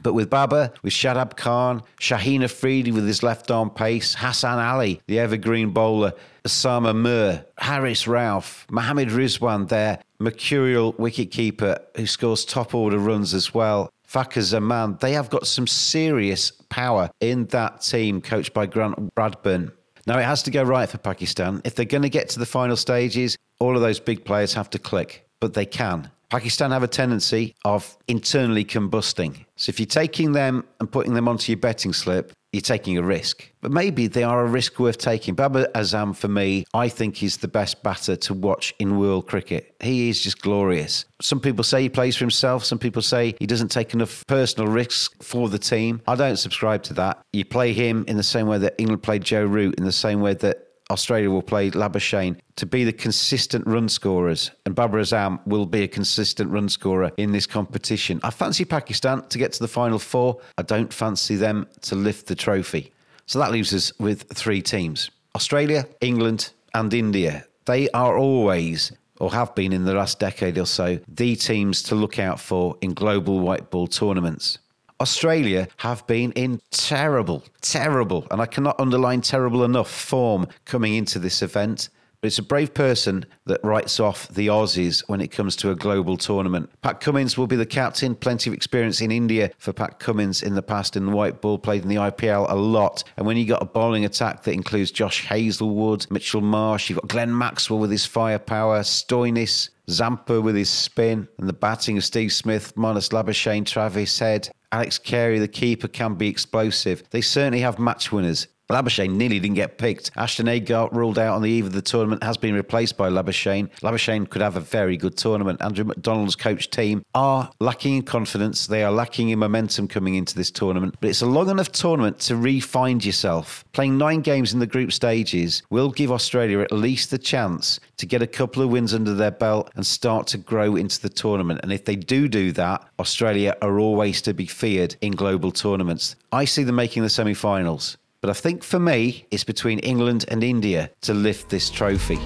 But 0.00 0.12
with 0.12 0.30
Babar, 0.30 0.74
with 0.84 0.92
Shadab 0.92 1.36
Khan, 1.36 1.82
Shaheen 1.98 2.44
Afridi 2.44 2.92
with 2.92 3.04
his 3.04 3.24
left 3.24 3.50
arm 3.50 3.70
pace, 3.70 4.14
Hassan 4.14 4.60
Ali, 4.60 5.00
the 5.08 5.18
evergreen 5.18 5.70
bowler, 5.70 6.12
Usama 6.44 6.94
Mir, 6.94 7.46
Haris 7.58 8.04
Rauf, 8.04 8.64
Mohammad 8.70 9.08
Rizwan, 9.08 9.68
their 9.68 9.98
mercurial 10.20 10.92
wicketkeeper 10.92 11.80
who 11.96 12.06
scores 12.06 12.44
top 12.44 12.76
order 12.76 12.98
runs 12.98 13.34
as 13.34 13.52
well. 13.52 13.90
Fakhar 14.06 14.42
Zaman, 14.42 14.98
they 15.00 15.12
have 15.12 15.30
got 15.30 15.46
some 15.46 15.66
serious 15.66 16.50
power 16.68 17.10
in 17.20 17.46
that 17.46 17.82
team 17.82 18.20
coached 18.20 18.54
by 18.54 18.66
Grant 18.66 19.14
Bradburn. 19.14 19.72
Now, 20.06 20.18
it 20.18 20.24
has 20.24 20.42
to 20.44 20.50
go 20.50 20.62
right 20.62 20.88
for 20.88 20.98
Pakistan. 20.98 21.60
If 21.64 21.74
they're 21.74 21.84
going 21.84 22.02
to 22.02 22.08
get 22.08 22.28
to 22.30 22.38
the 22.38 22.46
final 22.46 22.76
stages, 22.76 23.36
all 23.58 23.74
of 23.74 23.82
those 23.82 23.98
big 23.98 24.24
players 24.24 24.54
have 24.54 24.70
to 24.70 24.78
click, 24.78 25.28
but 25.40 25.54
they 25.54 25.66
can. 25.66 26.10
Pakistan 26.30 26.70
have 26.70 26.82
a 26.82 26.88
tendency 26.88 27.54
of 27.64 27.96
internally 28.08 28.64
combusting. 28.64 29.44
So 29.56 29.70
if 29.70 29.80
you're 29.80 29.86
taking 29.86 30.32
them 30.32 30.64
and 30.80 30.90
putting 30.90 31.14
them 31.14 31.28
onto 31.28 31.52
your 31.52 31.58
betting 31.58 31.92
slip, 31.92 32.32
you're 32.56 32.62
taking 32.62 32.96
a 32.96 33.02
risk. 33.02 33.50
But 33.60 33.70
maybe 33.70 34.06
they 34.06 34.22
are 34.22 34.44
a 34.44 34.48
risk 34.48 34.78
worth 34.78 34.96
taking. 34.96 35.34
Babar 35.34 35.68
Azam, 35.74 36.16
for 36.16 36.28
me, 36.28 36.64
I 36.72 36.88
think 36.88 37.22
is 37.22 37.36
the 37.36 37.48
best 37.48 37.82
batter 37.82 38.16
to 38.16 38.32
watch 38.32 38.74
in 38.78 38.98
world 38.98 39.26
cricket. 39.26 39.74
He 39.80 40.08
is 40.08 40.22
just 40.22 40.40
glorious. 40.40 41.04
Some 41.20 41.38
people 41.38 41.64
say 41.64 41.82
he 41.82 41.88
plays 41.90 42.16
for 42.16 42.24
himself. 42.24 42.64
Some 42.64 42.78
people 42.78 43.02
say 43.02 43.34
he 43.38 43.46
doesn't 43.46 43.68
take 43.68 43.92
enough 43.92 44.26
personal 44.26 44.72
risks 44.72 45.10
for 45.20 45.50
the 45.50 45.58
team. 45.58 46.00
I 46.08 46.14
don't 46.14 46.36
subscribe 46.36 46.82
to 46.84 46.94
that. 46.94 47.20
You 47.34 47.44
play 47.44 47.74
him 47.74 48.04
in 48.08 48.16
the 48.16 48.22
same 48.22 48.46
way 48.46 48.56
that 48.58 48.74
England 48.78 49.02
played 49.02 49.22
Joe 49.22 49.44
Root, 49.44 49.74
in 49.76 49.84
the 49.84 49.92
same 49.92 50.22
way 50.22 50.32
that 50.34 50.65
Australia 50.90 51.30
will 51.30 51.42
play 51.42 51.70
Labuschagne 51.70 52.36
to 52.56 52.66
be 52.66 52.84
the 52.84 52.92
consistent 52.92 53.66
run 53.66 53.88
scorers, 53.88 54.50
and 54.64 54.74
Babar 54.74 55.00
Azam 55.00 55.44
will 55.46 55.66
be 55.66 55.82
a 55.82 55.88
consistent 55.88 56.50
run 56.50 56.68
scorer 56.68 57.10
in 57.16 57.32
this 57.32 57.46
competition. 57.46 58.20
I 58.22 58.30
fancy 58.30 58.64
Pakistan 58.64 59.22
to 59.28 59.38
get 59.38 59.52
to 59.52 59.58
the 59.58 59.68
final 59.68 59.98
four. 59.98 60.40
I 60.58 60.62
don't 60.62 60.92
fancy 60.92 61.36
them 61.36 61.66
to 61.82 61.94
lift 61.94 62.26
the 62.26 62.34
trophy. 62.34 62.92
So 63.26 63.38
that 63.40 63.50
leaves 63.50 63.74
us 63.74 63.92
with 63.98 64.32
three 64.32 64.62
teams 64.62 65.10
Australia, 65.34 65.86
England, 66.00 66.52
and 66.74 66.94
India. 66.94 67.46
They 67.64 67.90
are 67.90 68.16
always 68.16 68.92
or 69.18 69.32
have 69.32 69.54
been 69.54 69.72
in 69.72 69.84
the 69.84 69.94
last 69.94 70.18
decade 70.18 70.58
or 70.58 70.66
so, 70.66 70.98
the 71.08 71.36
teams 71.36 71.82
to 71.84 71.94
look 71.94 72.18
out 72.18 72.38
for 72.38 72.76
in 72.80 72.92
global 72.94 73.40
white 73.40 73.70
ball 73.70 73.86
tournaments. 73.86 74.58
Australia 75.00 75.68
have 75.78 76.06
been 76.06 76.32
in 76.32 76.60
terrible, 76.70 77.44
terrible, 77.60 78.26
and 78.30 78.40
I 78.40 78.46
cannot 78.46 78.80
underline 78.80 79.20
terrible 79.20 79.62
enough 79.64 79.90
form 79.90 80.48
coming 80.64 80.94
into 80.94 81.18
this 81.18 81.42
event. 81.42 81.90
But 82.26 82.30
it's 82.30 82.38
a 82.40 82.42
brave 82.42 82.74
person 82.74 83.24
that 83.44 83.62
writes 83.62 84.00
off 84.00 84.26
the 84.26 84.48
Aussies 84.48 85.04
when 85.06 85.20
it 85.20 85.30
comes 85.30 85.54
to 85.54 85.70
a 85.70 85.76
global 85.76 86.16
tournament. 86.16 86.68
Pat 86.82 86.98
Cummins 86.98 87.38
will 87.38 87.46
be 87.46 87.54
the 87.54 87.64
captain. 87.64 88.16
Plenty 88.16 88.50
of 88.50 88.54
experience 88.54 89.00
in 89.00 89.12
India 89.12 89.52
for 89.58 89.72
Pat 89.72 90.00
Cummins 90.00 90.42
in 90.42 90.56
the 90.56 90.62
past 90.62 90.96
in 90.96 91.06
the 91.06 91.12
white 91.12 91.40
ball, 91.40 91.56
played 91.56 91.82
in 91.84 91.88
the 91.88 91.94
IPL 91.94 92.50
a 92.50 92.56
lot. 92.56 93.04
And 93.16 93.28
when 93.28 93.36
you 93.36 93.46
got 93.46 93.62
a 93.62 93.64
bowling 93.64 94.04
attack 94.04 94.42
that 94.42 94.50
includes 94.50 94.90
Josh 94.90 95.24
Hazlewood, 95.24 96.10
Mitchell 96.10 96.40
Marsh, 96.40 96.90
you've 96.90 96.98
got 96.98 97.06
Glenn 97.06 97.38
Maxwell 97.38 97.78
with 97.78 97.92
his 97.92 98.06
firepower, 98.06 98.80
Stoinis, 98.80 99.68
Zampa 99.88 100.40
with 100.40 100.56
his 100.56 100.68
spin, 100.68 101.28
and 101.38 101.48
the 101.48 101.52
batting 101.52 101.96
of 101.96 102.04
Steve 102.04 102.32
Smith, 102.32 102.74
Marnus 102.74 103.10
Labuschagne, 103.10 103.64
Travis 103.64 104.18
Head, 104.18 104.50
Alex 104.72 104.98
Carey, 104.98 105.38
the 105.38 105.46
keeper, 105.46 105.86
can 105.86 106.16
be 106.16 106.26
explosive. 106.26 107.04
They 107.10 107.20
certainly 107.20 107.60
have 107.60 107.78
match 107.78 108.10
winners. 108.10 108.48
Labuschagne 108.70 109.14
nearly 109.14 109.38
didn't 109.38 109.54
get 109.54 109.78
picked. 109.78 110.10
Ashton 110.16 110.48
Agar 110.48 110.88
ruled 110.90 111.18
out 111.18 111.36
on 111.36 111.42
the 111.42 111.50
eve 111.50 111.66
of 111.66 111.72
the 111.72 111.82
tournament 111.82 112.24
has 112.24 112.36
been 112.36 112.54
replaced 112.54 112.96
by 112.96 113.08
Labuschagne. 113.08 113.70
Labuschagne 113.80 114.28
could 114.28 114.42
have 114.42 114.56
a 114.56 114.60
very 114.60 114.96
good 114.96 115.16
tournament. 115.16 115.62
Andrew 115.62 115.84
McDonald's 115.84 116.34
coach 116.34 116.68
team 116.70 117.04
are 117.14 117.48
lacking 117.60 117.96
in 117.96 118.02
confidence. 118.02 118.66
They 118.66 118.82
are 118.82 118.90
lacking 118.90 119.28
in 119.28 119.38
momentum 119.38 119.86
coming 119.86 120.16
into 120.16 120.34
this 120.34 120.50
tournament. 120.50 120.96
But 121.00 121.10
it's 121.10 121.22
a 121.22 121.26
long 121.26 121.48
enough 121.48 121.70
tournament 121.70 122.18
to 122.20 122.34
re-find 122.34 123.04
yourself. 123.04 123.64
Playing 123.72 123.98
nine 123.98 124.20
games 124.20 124.52
in 124.52 124.58
the 124.58 124.66
group 124.66 124.92
stages 124.92 125.62
will 125.70 125.90
give 125.90 126.10
Australia 126.10 126.58
at 126.60 126.72
least 126.72 127.12
the 127.12 127.18
chance 127.18 127.78
to 127.98 128.06
get 128.06 128.20
a 128.20 128.26
couple 128.26 128.62
of 128.62 128.70
wins 128.70 128.94
under 128.94 129.14
their 129.14 129.30
belt 129.30 129.70
and 129.76 129.86
start 129.86 130.26
to 130.28 130.38
grow 130.38 130.74
into 130.74 131.00
the 131.00 131.08
tournament. 131.08 131.60
And 131.62 131.72
if 131.72 131.84
they 131.84 131.94
do 131.94 132.26
do 132.26 132.50
that, 132.52 132.84
Australia 132.98 133.56
are 133.62 133.78
always 133.78 134.20
to 134.22 134.34
be 134.34 134.46
feared 134.46 134.96
in 135.00 135.12
global 135.12 135.52
tournaments. 135.52 136.16
I 136.32 136.46
see 136.46 136.64
them 136.64 136.74
making 136.74 137.04
the 137.04 137.08
semi-finals. 137.08 137.96
But 138.26 138.36
I 138.36 138.40
think 138.40 138.64
for 138.64 138.80
me, 138.80 139.28
it's 139.30 139.44
between 139.44 139.78
England 139.78 140.24
and 140.26 140.42
India 140.42 140.90
to 141.02 141.14
lift 141.14 141.48
this 141.48 141.70
trophy. 141.70 142.16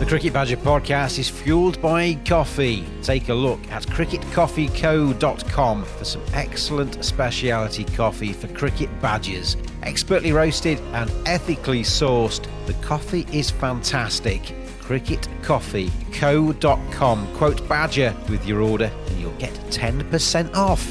The 0.00 0.06
Cricket 0.08 0.32
Badger 0.32 0.56
podcast 0.56 1.20
is 1.20 1.28
fueled 1.28 1.80
by 1.80 2.14
coffee. 2.26 2.84
Take 3.04 3.28
a 3.28 3.34
look 3.34 3.60
at 3.70 3.84
cricketcoffeeco.com 3.84 5.84
for 5.84 6.04
some 6.04 6.22
excellent 6.32 7.04
specialty 7.04 7.84
coffee 7.84 8.32
for 8.32 8.48
cricket 8.48 8.90
badgers. 9.00 9.56
Expertly 9.84 10.32
roasted 10.32 10.80
and 10.92 11.08
ethically 11.24 11.84
sourced, 11.84 12.48
the 12.66 12.74
coffee 12.84 13.28
is 13.32 13.48
fantastic. 13.48 14.42
cricketcoffeeco.com. 14.80 17.36
Quote 17.36 17.68
Badger 17.68 18.12
with 18.28 18.44
your 18.44 18.60
order 18.60 18.90
and 19.06 19.20
you'll 19.20 19.30
get 19.34 19.54
10% 19.70 20.56
off. 20.56 20.84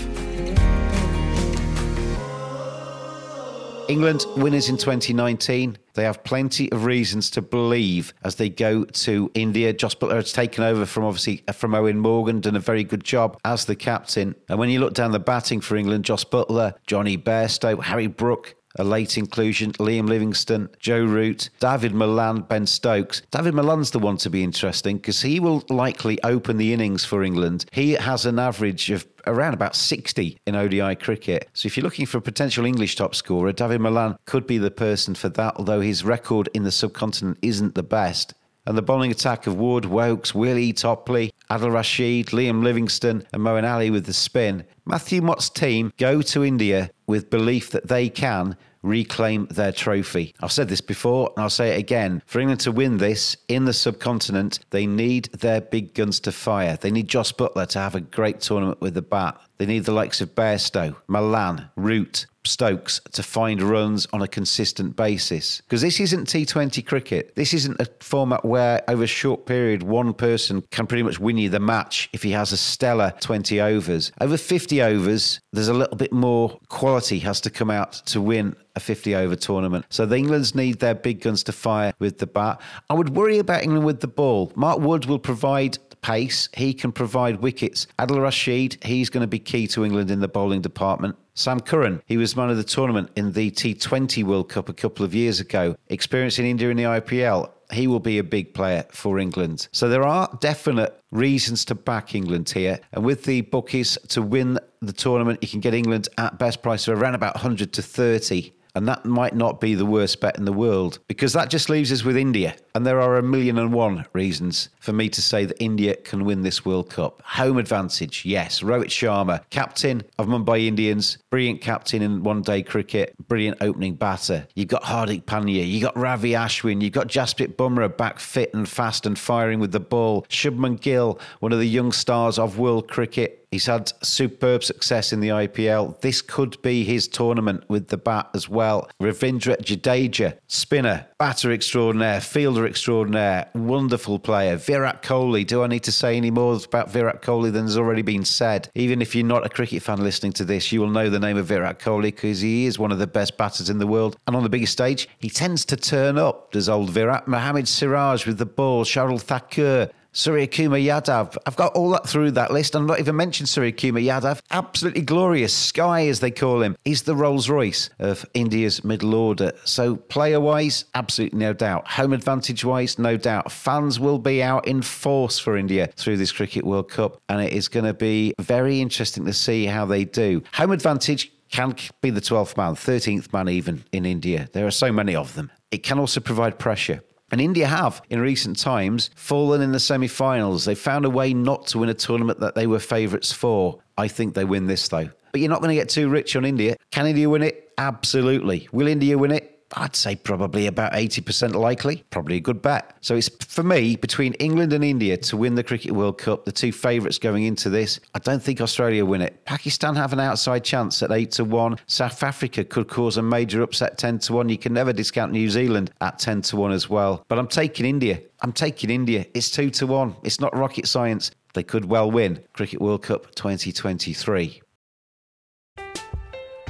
England 3.87 4.25
winners 4.35 4.69
in 4.69 4.77
2019. 4.77 5.77
They 5.93 6.03
have 6.03 6.23
plenty 6.23 6.71
of 6.71 6.85
reasons 6.85 7.29
to 7.31 7.41
believe 7.41 8.13
as 8.23 8.35
they 8.35 8.49
go 8.49 8.83
to 8.83 9.31
India. 9.33 9.71
Jos 9.71 9.95
Buttler 9.95 10.15
has 10.15 10.33
taken 10.33 10.63
over 10.63 10.85
from 10.85 11.05
obviously 11.05 11.43
uh, 11.47 11.53
from 11.53 11.71
Eoin 11.71 11.95
Morgan, 11.95 12.41
done 12.41 12.55
a 12.55 12.59
very 12.59 12.83
good 12.83 13.03
job 13.03 13.39
as 13.45 13.65
the 13.65 13.75
captain. 13.75 14.35
And 14.49 14.59
when 14.59 14.69
you 14.69 14.79
look 14.79 14.93
down 14.93 15.11
the 15.11 15.19
batting 15.19 15.61
for 15.61 15.77
England, 15.77 16.05
Jos 16.05 16.25
Buttler, 16.25 16.73
Jonny 16.85 17.17
Bairstow, 17.17 17.81
Harry 17.81 18.07
Brook, 18.07 18.55
a 18.77 18.83
late 18.83 19.17
inclusion, 19.17 19.71
Liam 19.73 20.07
Livingstone, 20.07 20.69
Joe 20.79 21.03
Root, 21.03 21.49
David 21.59 21.93
Malan, 21.93 22.41
Ben 22.41 22.67
Stokes. 22.67 23.21
David 23.31 23.53
Malan's 23.53 23.91
the 23.91 23.99
one 23.99 24.17
to 24.17 24.29
be 24.29 24.43
interesting 24.43 24.97
because 24.97 25.21
he 25.21 25.39
will 25.39 25.63
likely 25.69 26.21
open 26.23 26.57
the 26.57 26.73
innings 26.73 27.03
for 27.03 27.23
England. 27.23 27.65
He 27.71 27.93
has 27.93 28.25
an 28.25 28.37
average 28.39 28.91
of 28.91 29.07
around 29.27 29.53
about 29.53 29.75
60 29.75 30.37
in 30.45 30.55
ODI 30.55 30.95
cricket. 30.95 31.49
So 31.53 31.67
if 31.67 31.77
you're 31.77 31.83
looking 31.83 32.05
for 32.05 32.17
a 32.17 32.21
potential 32.21 32.65
English 32.65 32.95
top 32.95 33.15
scorer, 33.15 33.51
David 33.51 33.81
Malan 33.81 34.17
could 34.25 34.47
be 34.47 34.57
the 34.57 34.71
person 34.71 35.15
for 35.15 35.29
that, 35.29 35.55
although 35.57 35.81
his 35.81 36.03
record 36.03 36.49
in 36.53 36.63
the 36.63 36.71
subcontinent 36.71 37.37
isn't 37.41 37.75
the 37.75 37.83
best 37.83 38.33
and 38.67 38.77
the 38.77 38.81
bowling 38.81 39.11
attack 39.11 39.47
of 39.47 39.55
Wood, 39.55 39.85
Woakes, 39.85 40.35
Willey, 40.35 40.73
Topley, 40.73 41.31
Adil 41.49 41.71
Rashid, 41.71 42.27
Liam 42.27 42.63
Livingstone, 42.63 43.23
and 43.31 43.41
Moeen 43.41 43.63
Ali 43.63 43.89
with 43.89 44.05
the 44.05 44.13
spin. 44.13 44.65
Matthew 44.85 45.21
Mott's 45.21 45.49
team 45.49 45.93
go 45.97 46.21
to 46.23 46.43
India 46.43 46.91
with 47.07 47.29
belief 47.29 47.71
that 47.71 47.87
they 47.87 48.09
can 48.09 48.57
reclaim 48.87 49.47
their 49.47 49.71
trophy. 49.71 50.33
I've 50.39 50.51
said 50.51 50.69
this 50.69 50.81
before 50.81 51.31
and 51.35 51.43
I'll 51.43 51.49
say 51.49 51.75
it 51.75 51.79
again. 51.79 52.21
For 52.25 52.39
England 52.39 52.61
to 52.61 52.71
win 52.71 52.97
this 52.97 53.37
in 53.47 53.65
the 53.65 53.73
subcontinent, 53.73 54.59
they 54.69 54.85
need 54.87 55.25
their 55.33 55.61
big 55.61 55.93
guns 55.93 56.19
to 56.21 56.31
fire. 56.31 56.77
They 56.77 56.91
need 56.91 57.07
Jos 57.07 57.31
Buttler 57.31 57.67
to 57.67 57.79
have 57.79 57.95
a 57.95 58.01
great 58.01 58.39
tournament 58.39 58.81
with 58.81 58.93
the 58.93 59.01
bat. 59.01 59.39
They 59.57 59.65
need 59.65 59.85
the 59.85 59.91
likes 59.91 60.21
of 60.21 60.35
Bairstow, 60.35 60.95
Malan, 61.07 61.69
Root, 61.75 62.25
Stokes 62.47 63.01
to 63.11 63.23
find 63.23 63.61
runs 63.61 64.07
on 64.13 64.21
a 64.21 64.27
consistent 64.27 64.95
basis. 64.95 65.61
Because 65.61 65.81
this 65.81 65.99
isn't 65.99 66.27
T20 66.27 66.85
cricket. 66.85 67.35
This 67.35 67.53
isn't 67.53 67.79
a 67.79 67.87
format 67.99 68.45
where, 68.45 68.83
over 68.87 69.03
a 69.03 69.07
short 69.07 69.45
period, 69.45 69.83
one 69.83 70.13
person 70.13 70.63
can 70.71 70.87
pretty 70.87 71.03
much 71.03 71.19
win 71.19 71.37
you 71.37 71.49
the 71.49 71.59
match 71.59 72.09
if 72.13 72.23
he 72.23 72.31
has 72.31 72.51
a 72.51 72.57
stellar 72.57 73.13
20 73.19 73.59
overs. 73.59 74.11
Over 74.21 74.37
50 74.37 74.81
overs, 74.81 75.39
there's 75.51 75.67
a 75.67 75.73
little 75.73 75.97
bit 75.97 76.13
more 76.13 76.57
quality 76.69 77.19
has 77.19 77.41
to 77.41 77.49
come 77.49 77.69
out 77.69 77.93
to 78.05 78.21
win 78.21 78.55
a 78.75 78.79
50 78.79 79.15
over 79.15 79.35
tournament. 79.35 79.85
So 79.89 80.05
the 80.05 80.15
Englands 80.15 80.55
need 80.55 80.79
their 80.79 80.95
big 80.95 81.21
guns 81.21 81.43
to 81.43 81.51
fire 81.51 81.93
with 81.99 82.19
the 82.19 82.27
bat. 82.27 82.61
I 82.89 82.93
would 82.93 83.09
worry 83.09 83.39
about 83.39 83.63
England 83.63 83.85
with 83.85 84.01
the 84.01 84.07
ball. 84.07 84.51
Mark 84.55 84.79
Wood 84.79 85.05
will 85.05 85.19
provide 85.19 85.79
pace. 86.07 86.47
He 86.53 86.73
can 86.73 86.93
provide 86.93 87.41
wickets. 87.41 87.85
Adil 87.99 88.21
Rashid, 88.21 88.81
he's 88.81 89.09
going 89.09 89.21
to 89.21 89.27
be 89.27 89.39
key 89.39 89.67
to 89.67 89.83
England 89.83 90.09
in 90.09 90.21
the 90.21 90.29
bowling 90.29 90.61
department. 90.61 91.17
Sam 91.33 91.59
Curran, 91.59 92.01
he 92.05 92.15
was 92.15 92.33
man 92.35 92.49
of 92.49 92.55
the 92.55 92.63
tournament 92.63 93.11
in 93.17 93.33
the 93.33 93.51
T20 93.51 94.23
World 94.23 94.47
Cup 94.47 94.69
a 94.69 94.73
couple 94.73 95.03
of 95.03 95.13
years 95.13 95.41
ago. 95.41 95.75
Experience 95.87 96.39
in 96.39 96.45
India 96.45 96.69
in 96.69 96.77
the 96.77 96.83
IPL. 96.83 97.51
He 97.73 97.87
will 97.87 97.99
be 97.99 98.19
a 98.19 98.23
big 98.23 98.53
player 98.53 98.85
for 98.89 99.19
England. 99.19 99.67
So 99.73 99.89
there 99.89 100.03
are 100.03 100.29
definite 100.39 100.97
reasons 101.11 101.65
to 101.65 101.75
back 101.75 102.15
England 102.15 102.49
here. 102.49 102.79
And 102.93 103.03
with 103.03 103.25
the 103.25 103.41
bookies 103.41 103.97
to 104.07 104.21
win 104.21 104.57
the 104.81 104.93
tournament, 104.93 105.39
you 105.41 105.49
can 105.49 105.59
get 105.59 105.73
England 105.73 106.07
at 106.17 106.39
best 106.39 106.61
price 106.61 106.87
of 106.87 106.97
around 106.97 107.15
about 107.15 107.35
100 107.35 107.73
to 107.73 107.81
30. 107.81 108.53
And 108.77 108.87
that 108.87 109.05
might 109.05 109.35
not 109.35 109.59
be 109.59 109.73
the 109.75 109.87
worst 109.87 110.21
bet 110.21 110.37
in 110.37 110.45
the 110.45 110.53
world 110.53 110.99
because 111.07 111.33
that 111.33 111.49
just 111.49 111.67
leaves 111.67 111.91
us 111.91 112.03
with 112.03 112.15
India. 112.15 112.55
And 112.77 112.85
there 112.85 113.01
are 113.01 113.17
a 113.17 113.23
million 113.23 113.57
and 113.57 113.73
one 113.73 114.05
reasons 114.13 114.69
for 114.77 114.93
me 114.93 115.09
to 115.09 115.19
say 115.19 115.45
that 115.45 115.59
India 115.59 115.95
can 115.95 116.25
win 116.25 116.43
this 116.43 116.63
World 116.63 116.91
Cup. 116.91 117.23
Home 117.23 117.57
advantage, 117.57 118.23
yes. 118.23 118.61
Rohit 118.61 118.89
Sharma, 118.89 119.41
captain 119.49 120.03
of 120.19 120.27
Mumbai 120.27 120.67
Indians, 120.67 121.17
brilliant 121.31 121.59
captain 121.59 122.03
in 122.03 122.21
one 122.21 122.43
day 122.43 122.61
cricket, 122.61 123.15
brilliant 123.27 123.57
opening 123.61 123.95
batter. 123.95 124.45
You've 124.53 124.67
got 124.67 124.83
Hardik 124.83 125.23
Pandya, 125.23 125.67
you've 125.67 125.81
got 125.81 125.97
Ravi 125.97 126.33
Ashwin, 126.33 126.83
you've 126.83 126.93
got 126.93 127.07
Jasprit 127.07 127.55
Bumrah 127.55 127.97
back 127.97 128.19
fit 128.19 128.53
and 128.53 128.69
fast 128.69 129.07
and 129.07 129.17
firing 129.17 129.59
with 129.59 129.71
the 129.71 129.79
ball. 129.79 130.27
Shubman 130.29 130.79
Gill, 130.79 131.19
one 131.39 131.51
of 131.51 131.57
the 131.57 131.67
young 131.67 131.91
stars 131.91 132.37
of 132.37 132.59
world 132.59 132.87
cricket, 132.87 133.47
He's 133.51 133.65
had 133.65 133.91
superb 134.03 134.63
success 134.63 135.13
in 135.13 135.21
the 135.21 135.29
IPL. 135.29 136.01
This 136.01 136.21
could 136.21 136.61
be 136.61 136.83
his 136.83 137.07
tournament 137.07 137.63
with 137.69 137.87
the 137.87 137.97
bat 137.97 138.29
as 138.33 138.49
well. 138.49 138.89
Ravindra 139.01 139.57
Jadeja, 139.61 140.37
spinner, 140.47 141.07
batter 141.17 141.51
extraordinaire, 141.51 142.19
fielder 142.19 142.66
extraordinaire, 142.67 143.49
wonderful 143.55 144.19
player. 144.19 144.57
Virat 144.57 145.01
Kohli, 145.01 145.45
do 145.45 145.63
I 145.63 145.67
need 145.67 145.83
to 145.83 145.91
say 145.91 146.17
any 146.17 146.31
more 146.31 146.59
about 146.63 146.91
Virat 146.91 147.21
Kohli 147.21 147.51
than 147.51 147.63
has 147.63 147.77
already 147.77 148.01
been 148.01 148.25
said? 148.25 148.69
Even 148.75 149.01
if 149.01 149.15
you're 149.15 149.25
not 149.25 149.45
a 149.45 149.49
cricket 149.49 149.81
fan 149.81 150.03
listening 150.03 150.33
to 150.33 150.45
this, 150.45 150.71
you 150.71 150.81
will 150.81 150.89
know 150.89 151.09
the 151.09 151.19
name 151.19 151.37
of 151.37 151.47
Virat 151.47 151.79
Kohli 151.79 152.03
because 152.03 152.41
he 152.41 152.65
is 152.65 152.77
one 152.77 152.91
of 152.91 152.99
the 152.99 153.07
best 153.07 153.37
batters 153.37 153.69
in 153.69 153.79
the 153.79 153.87
world. 153.87 154.17
And 154.27 154.35
on 154.35 154.43
the 154.43 154.49
biggest 154.49 154.73
stage, 154.73 155.09
he 155.17 155.29
tends 155.29 155.65
to 155.65 155.75
turn 155.75 156.17
up, 156.17 156.51
does 156.51 156.69
old 156.69 156.89
Virat. 156.89 157.27
Mohammad 157.27 157.67
Siraj 157.67 158.25
with 158.25 158.37
the 158.37 158.45
ball, 158.45 158.83
Shardul 158.83 159.21
Thakur, 159.21 159.89
Surya 160.17 160.47
Kumar 160.47 160.79
Yadav. 160.79 161.37
I've 161.45 161.55
got 161.55 161.75
all 161.75 161.91
that 161.91 162.09
through 162.09 162.31
that 162.31 162.49
list. 162.49 162.75
I'm 162.75 162.87
not 162.87 162.99
even 162.99 163.15
mentioned 163.15 163.49
Surya 163.49 163.71
Kumar 163.71 164.01
Yadav. 164.01 164.39
Absolutely 164.49 165.03
glorious. 165.03 165.53
Sky, 165.53 166.07
as 166.07 166.21
they 166.21 166.31
call 166.31 166.63
him. 166.63 166.75
He's 166.83 167.03
the 167.03 167.15
Rolls 167.15 167.49
Royce 167.49 167.91
of 167.99 168.25
India's 168.33 168.83
middle 168.83 169.13
order. 169.13 169.51
So, 169.63 169.95
player 169.95 170.39
wise, 170.39 170.85
absolutely 170.95 171.37
no 171.37 171.53
doubt. 171.53 171.87
Home 171.89 172.13
advantage 172.13 172.65
wise, 172.65 172.97
no 172.97 173.15
doubt. 173.15 173.51
Fans 173.51 173.99
will 173.99 174.17
be 174.17 174.41
out 174.41 174.67
in 174.67 174.81
force 174.81 175.37
for 175.37 175.55
India 175.55 175.91
through 175.95 176.17
this 176.17 176.31
Cricket 176.31 176.63
World 176.65 176.89
Cup. 176.89 177.21
And 177.29 177.39
it 177.39 177.53
is 177.53 177.67
going 177.67 177.85
to 177.85 177.93
be 177.93 178.33
very 178.39 178.81
interesting 178.81 179.23
to 179.25 179.33
see 179.33 179.67
how 179.67 179.85
they 179.85 180.03
do. 180.03 180.41
Home 180.53 180.71
advantage 180.71 181.31
can 181.51 181.75
be 182.01 182.09
the 182.09 182.21
12th 182.21 182.57
man, 182.57 182.73
13th 182.73 183.31
man 183.31 183.49
even 183.49 183.83
in 183.91 184.03
India. 184.03 184.49
There 184.51 184.65
are 184.65 184.71
so 184.71 184.91
many 184.91 185.15
of 185.15 185.35
them. 185.35 185.51
It 185.69 185.83
can 185.83 185.99
also 185.99 186.21
provide 186.21 186.57
pressure. 186.57 187.03
And 187.31 187.41
India 187.41 187.67
have, 187.67 188.01
in 188.09 188.21
recent 188.21 188.57
times, 188.57 189.09
fallen 189.15 189.61
in 189.61 189.73
the 189.73 189.79
semi 189.79 190.07
finals. 190.07 190.65
They 190.65 190.75
found 190.75 191.05
a 191.05 191.09
way 191.09 191.33
not 191.33 191.67
to 191.67 191.79
win 191.79 191.89
a 191.89 191.93
tournament 191.93 192.39
that 192.39 192.55
they 192.55 192.67
were 192.67 192.79
favourites 192.79 193.33
for. 193.33 193.79
I 193.97 194.07
think 194.07 194.33
they 194.33 194.45
win 194.45 194.67
this, 194.67 194.87
though. 194.87 195.09
But 195.31 195.41
you're 195.41 195.49
not 195.49 195.61
going 195.61 195.75
to 195.75 195.75
get 195.75 195.89
too 195.89 196.07
rich 196.07 196.35
on 196.35 196.45
India. 196.45 196.77
Can 196.91 197.05
India 197.05 197.29
win 197.29 197.43
it? 197.43 197.73
Absolutely. 197.77 198.69
Will 198.71 198.87
India 198.87 199.17
win 199.17 199.31
it? 199.31 199.56
I'd 199.73 199.95
say 199.95 200.15
probably 200.15 200.67
about 200.67 200.93
80% 200.93 201.53
likely. 201.53 202.03
Probably 202.09 202.37
a 202.37 202.39
good 202.39 202.61
bet. 202.61 202.95
So 203.01 203.15
it's 203.15 203.29
for 203.45 203.63
me 203.63 203.95
between 203.97 204.33
England 204.33 204.71
and 204.71 204.83
India 204.83 205.17
to 205.17 205.37
win 205.37 205.55
the 205.55 205.63
Cricket 205.63 205.91
World 205.91 206.17
Cup, 206.17 206.45
the 206.45 206.51
two 206.51 206.71
favourites 206.71 207.17
going 207.17 207.43
into 207.43 207.69
this. 207.69 207.99
I 208.13 208.19
don't 208.19 208.41
think 208.41 208.61
Australia 208.61 209.03
win 209.05 209.21
it. 209.21 209.43
Pakistan 209.45 209.95
have 209.95 210.13
an 210.13 210.19
outside 210.19 210.63
chance 210.63 211.03
at 211.03 211.11
8 211.11 211.31
to 211.31 211.43
1. 211.43 211.77
South 211.87 212.23
Africa 212.23 212.63
could 212.63 212.87
cause 212.87 213.17
a 213.17 213.21
major 213.21 213.61
upset 213.61 213.97
10 213.97 214.19
to 214.19 214.33
1. 214.33 214.49
You 214.49 214.57
can 214.57 214.73
never 214.73 214.93
discount 214.93 215.31
New 215.31 215.49
Zealand 215.49 215.91
at 215.99 216.19
10 216.19 216.43
to 216.43 216.55
1 216.55 216.71
as 216.71 216.89
well. 216.89 217.25
But 217.27 217.37
I'm 217.37 217.47
taking 217.47 217.85
India. 217.85 218.21
I'm 218.41 218.53
taking 218.53 218.89
India. 218.89 219.25
It's 219.33 219.51
2 219.51 219.69
to 219.71 219.87
1. 219.87 220.15
It's 220.23 220.39
not 220.39 220.55
rocket 220.55 220.87
science. 220.87 221.31
They 221.53 221.63
could 221.63 221.85
well 221.85 222.09
win 222.09 222.43
Cricket 222.53 222.81
World 222.81 223.03
Cup 223.03 223.33
2023. 223.35 224.61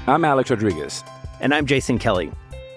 I'm 0.07 0.23
Alex 0.23 0.49
Rodriguez. 0.49 1.03
And 1.41 1.53
I'm 1.53 1.65
Jason 1.65 1.99
Kelly. 1.99 2.31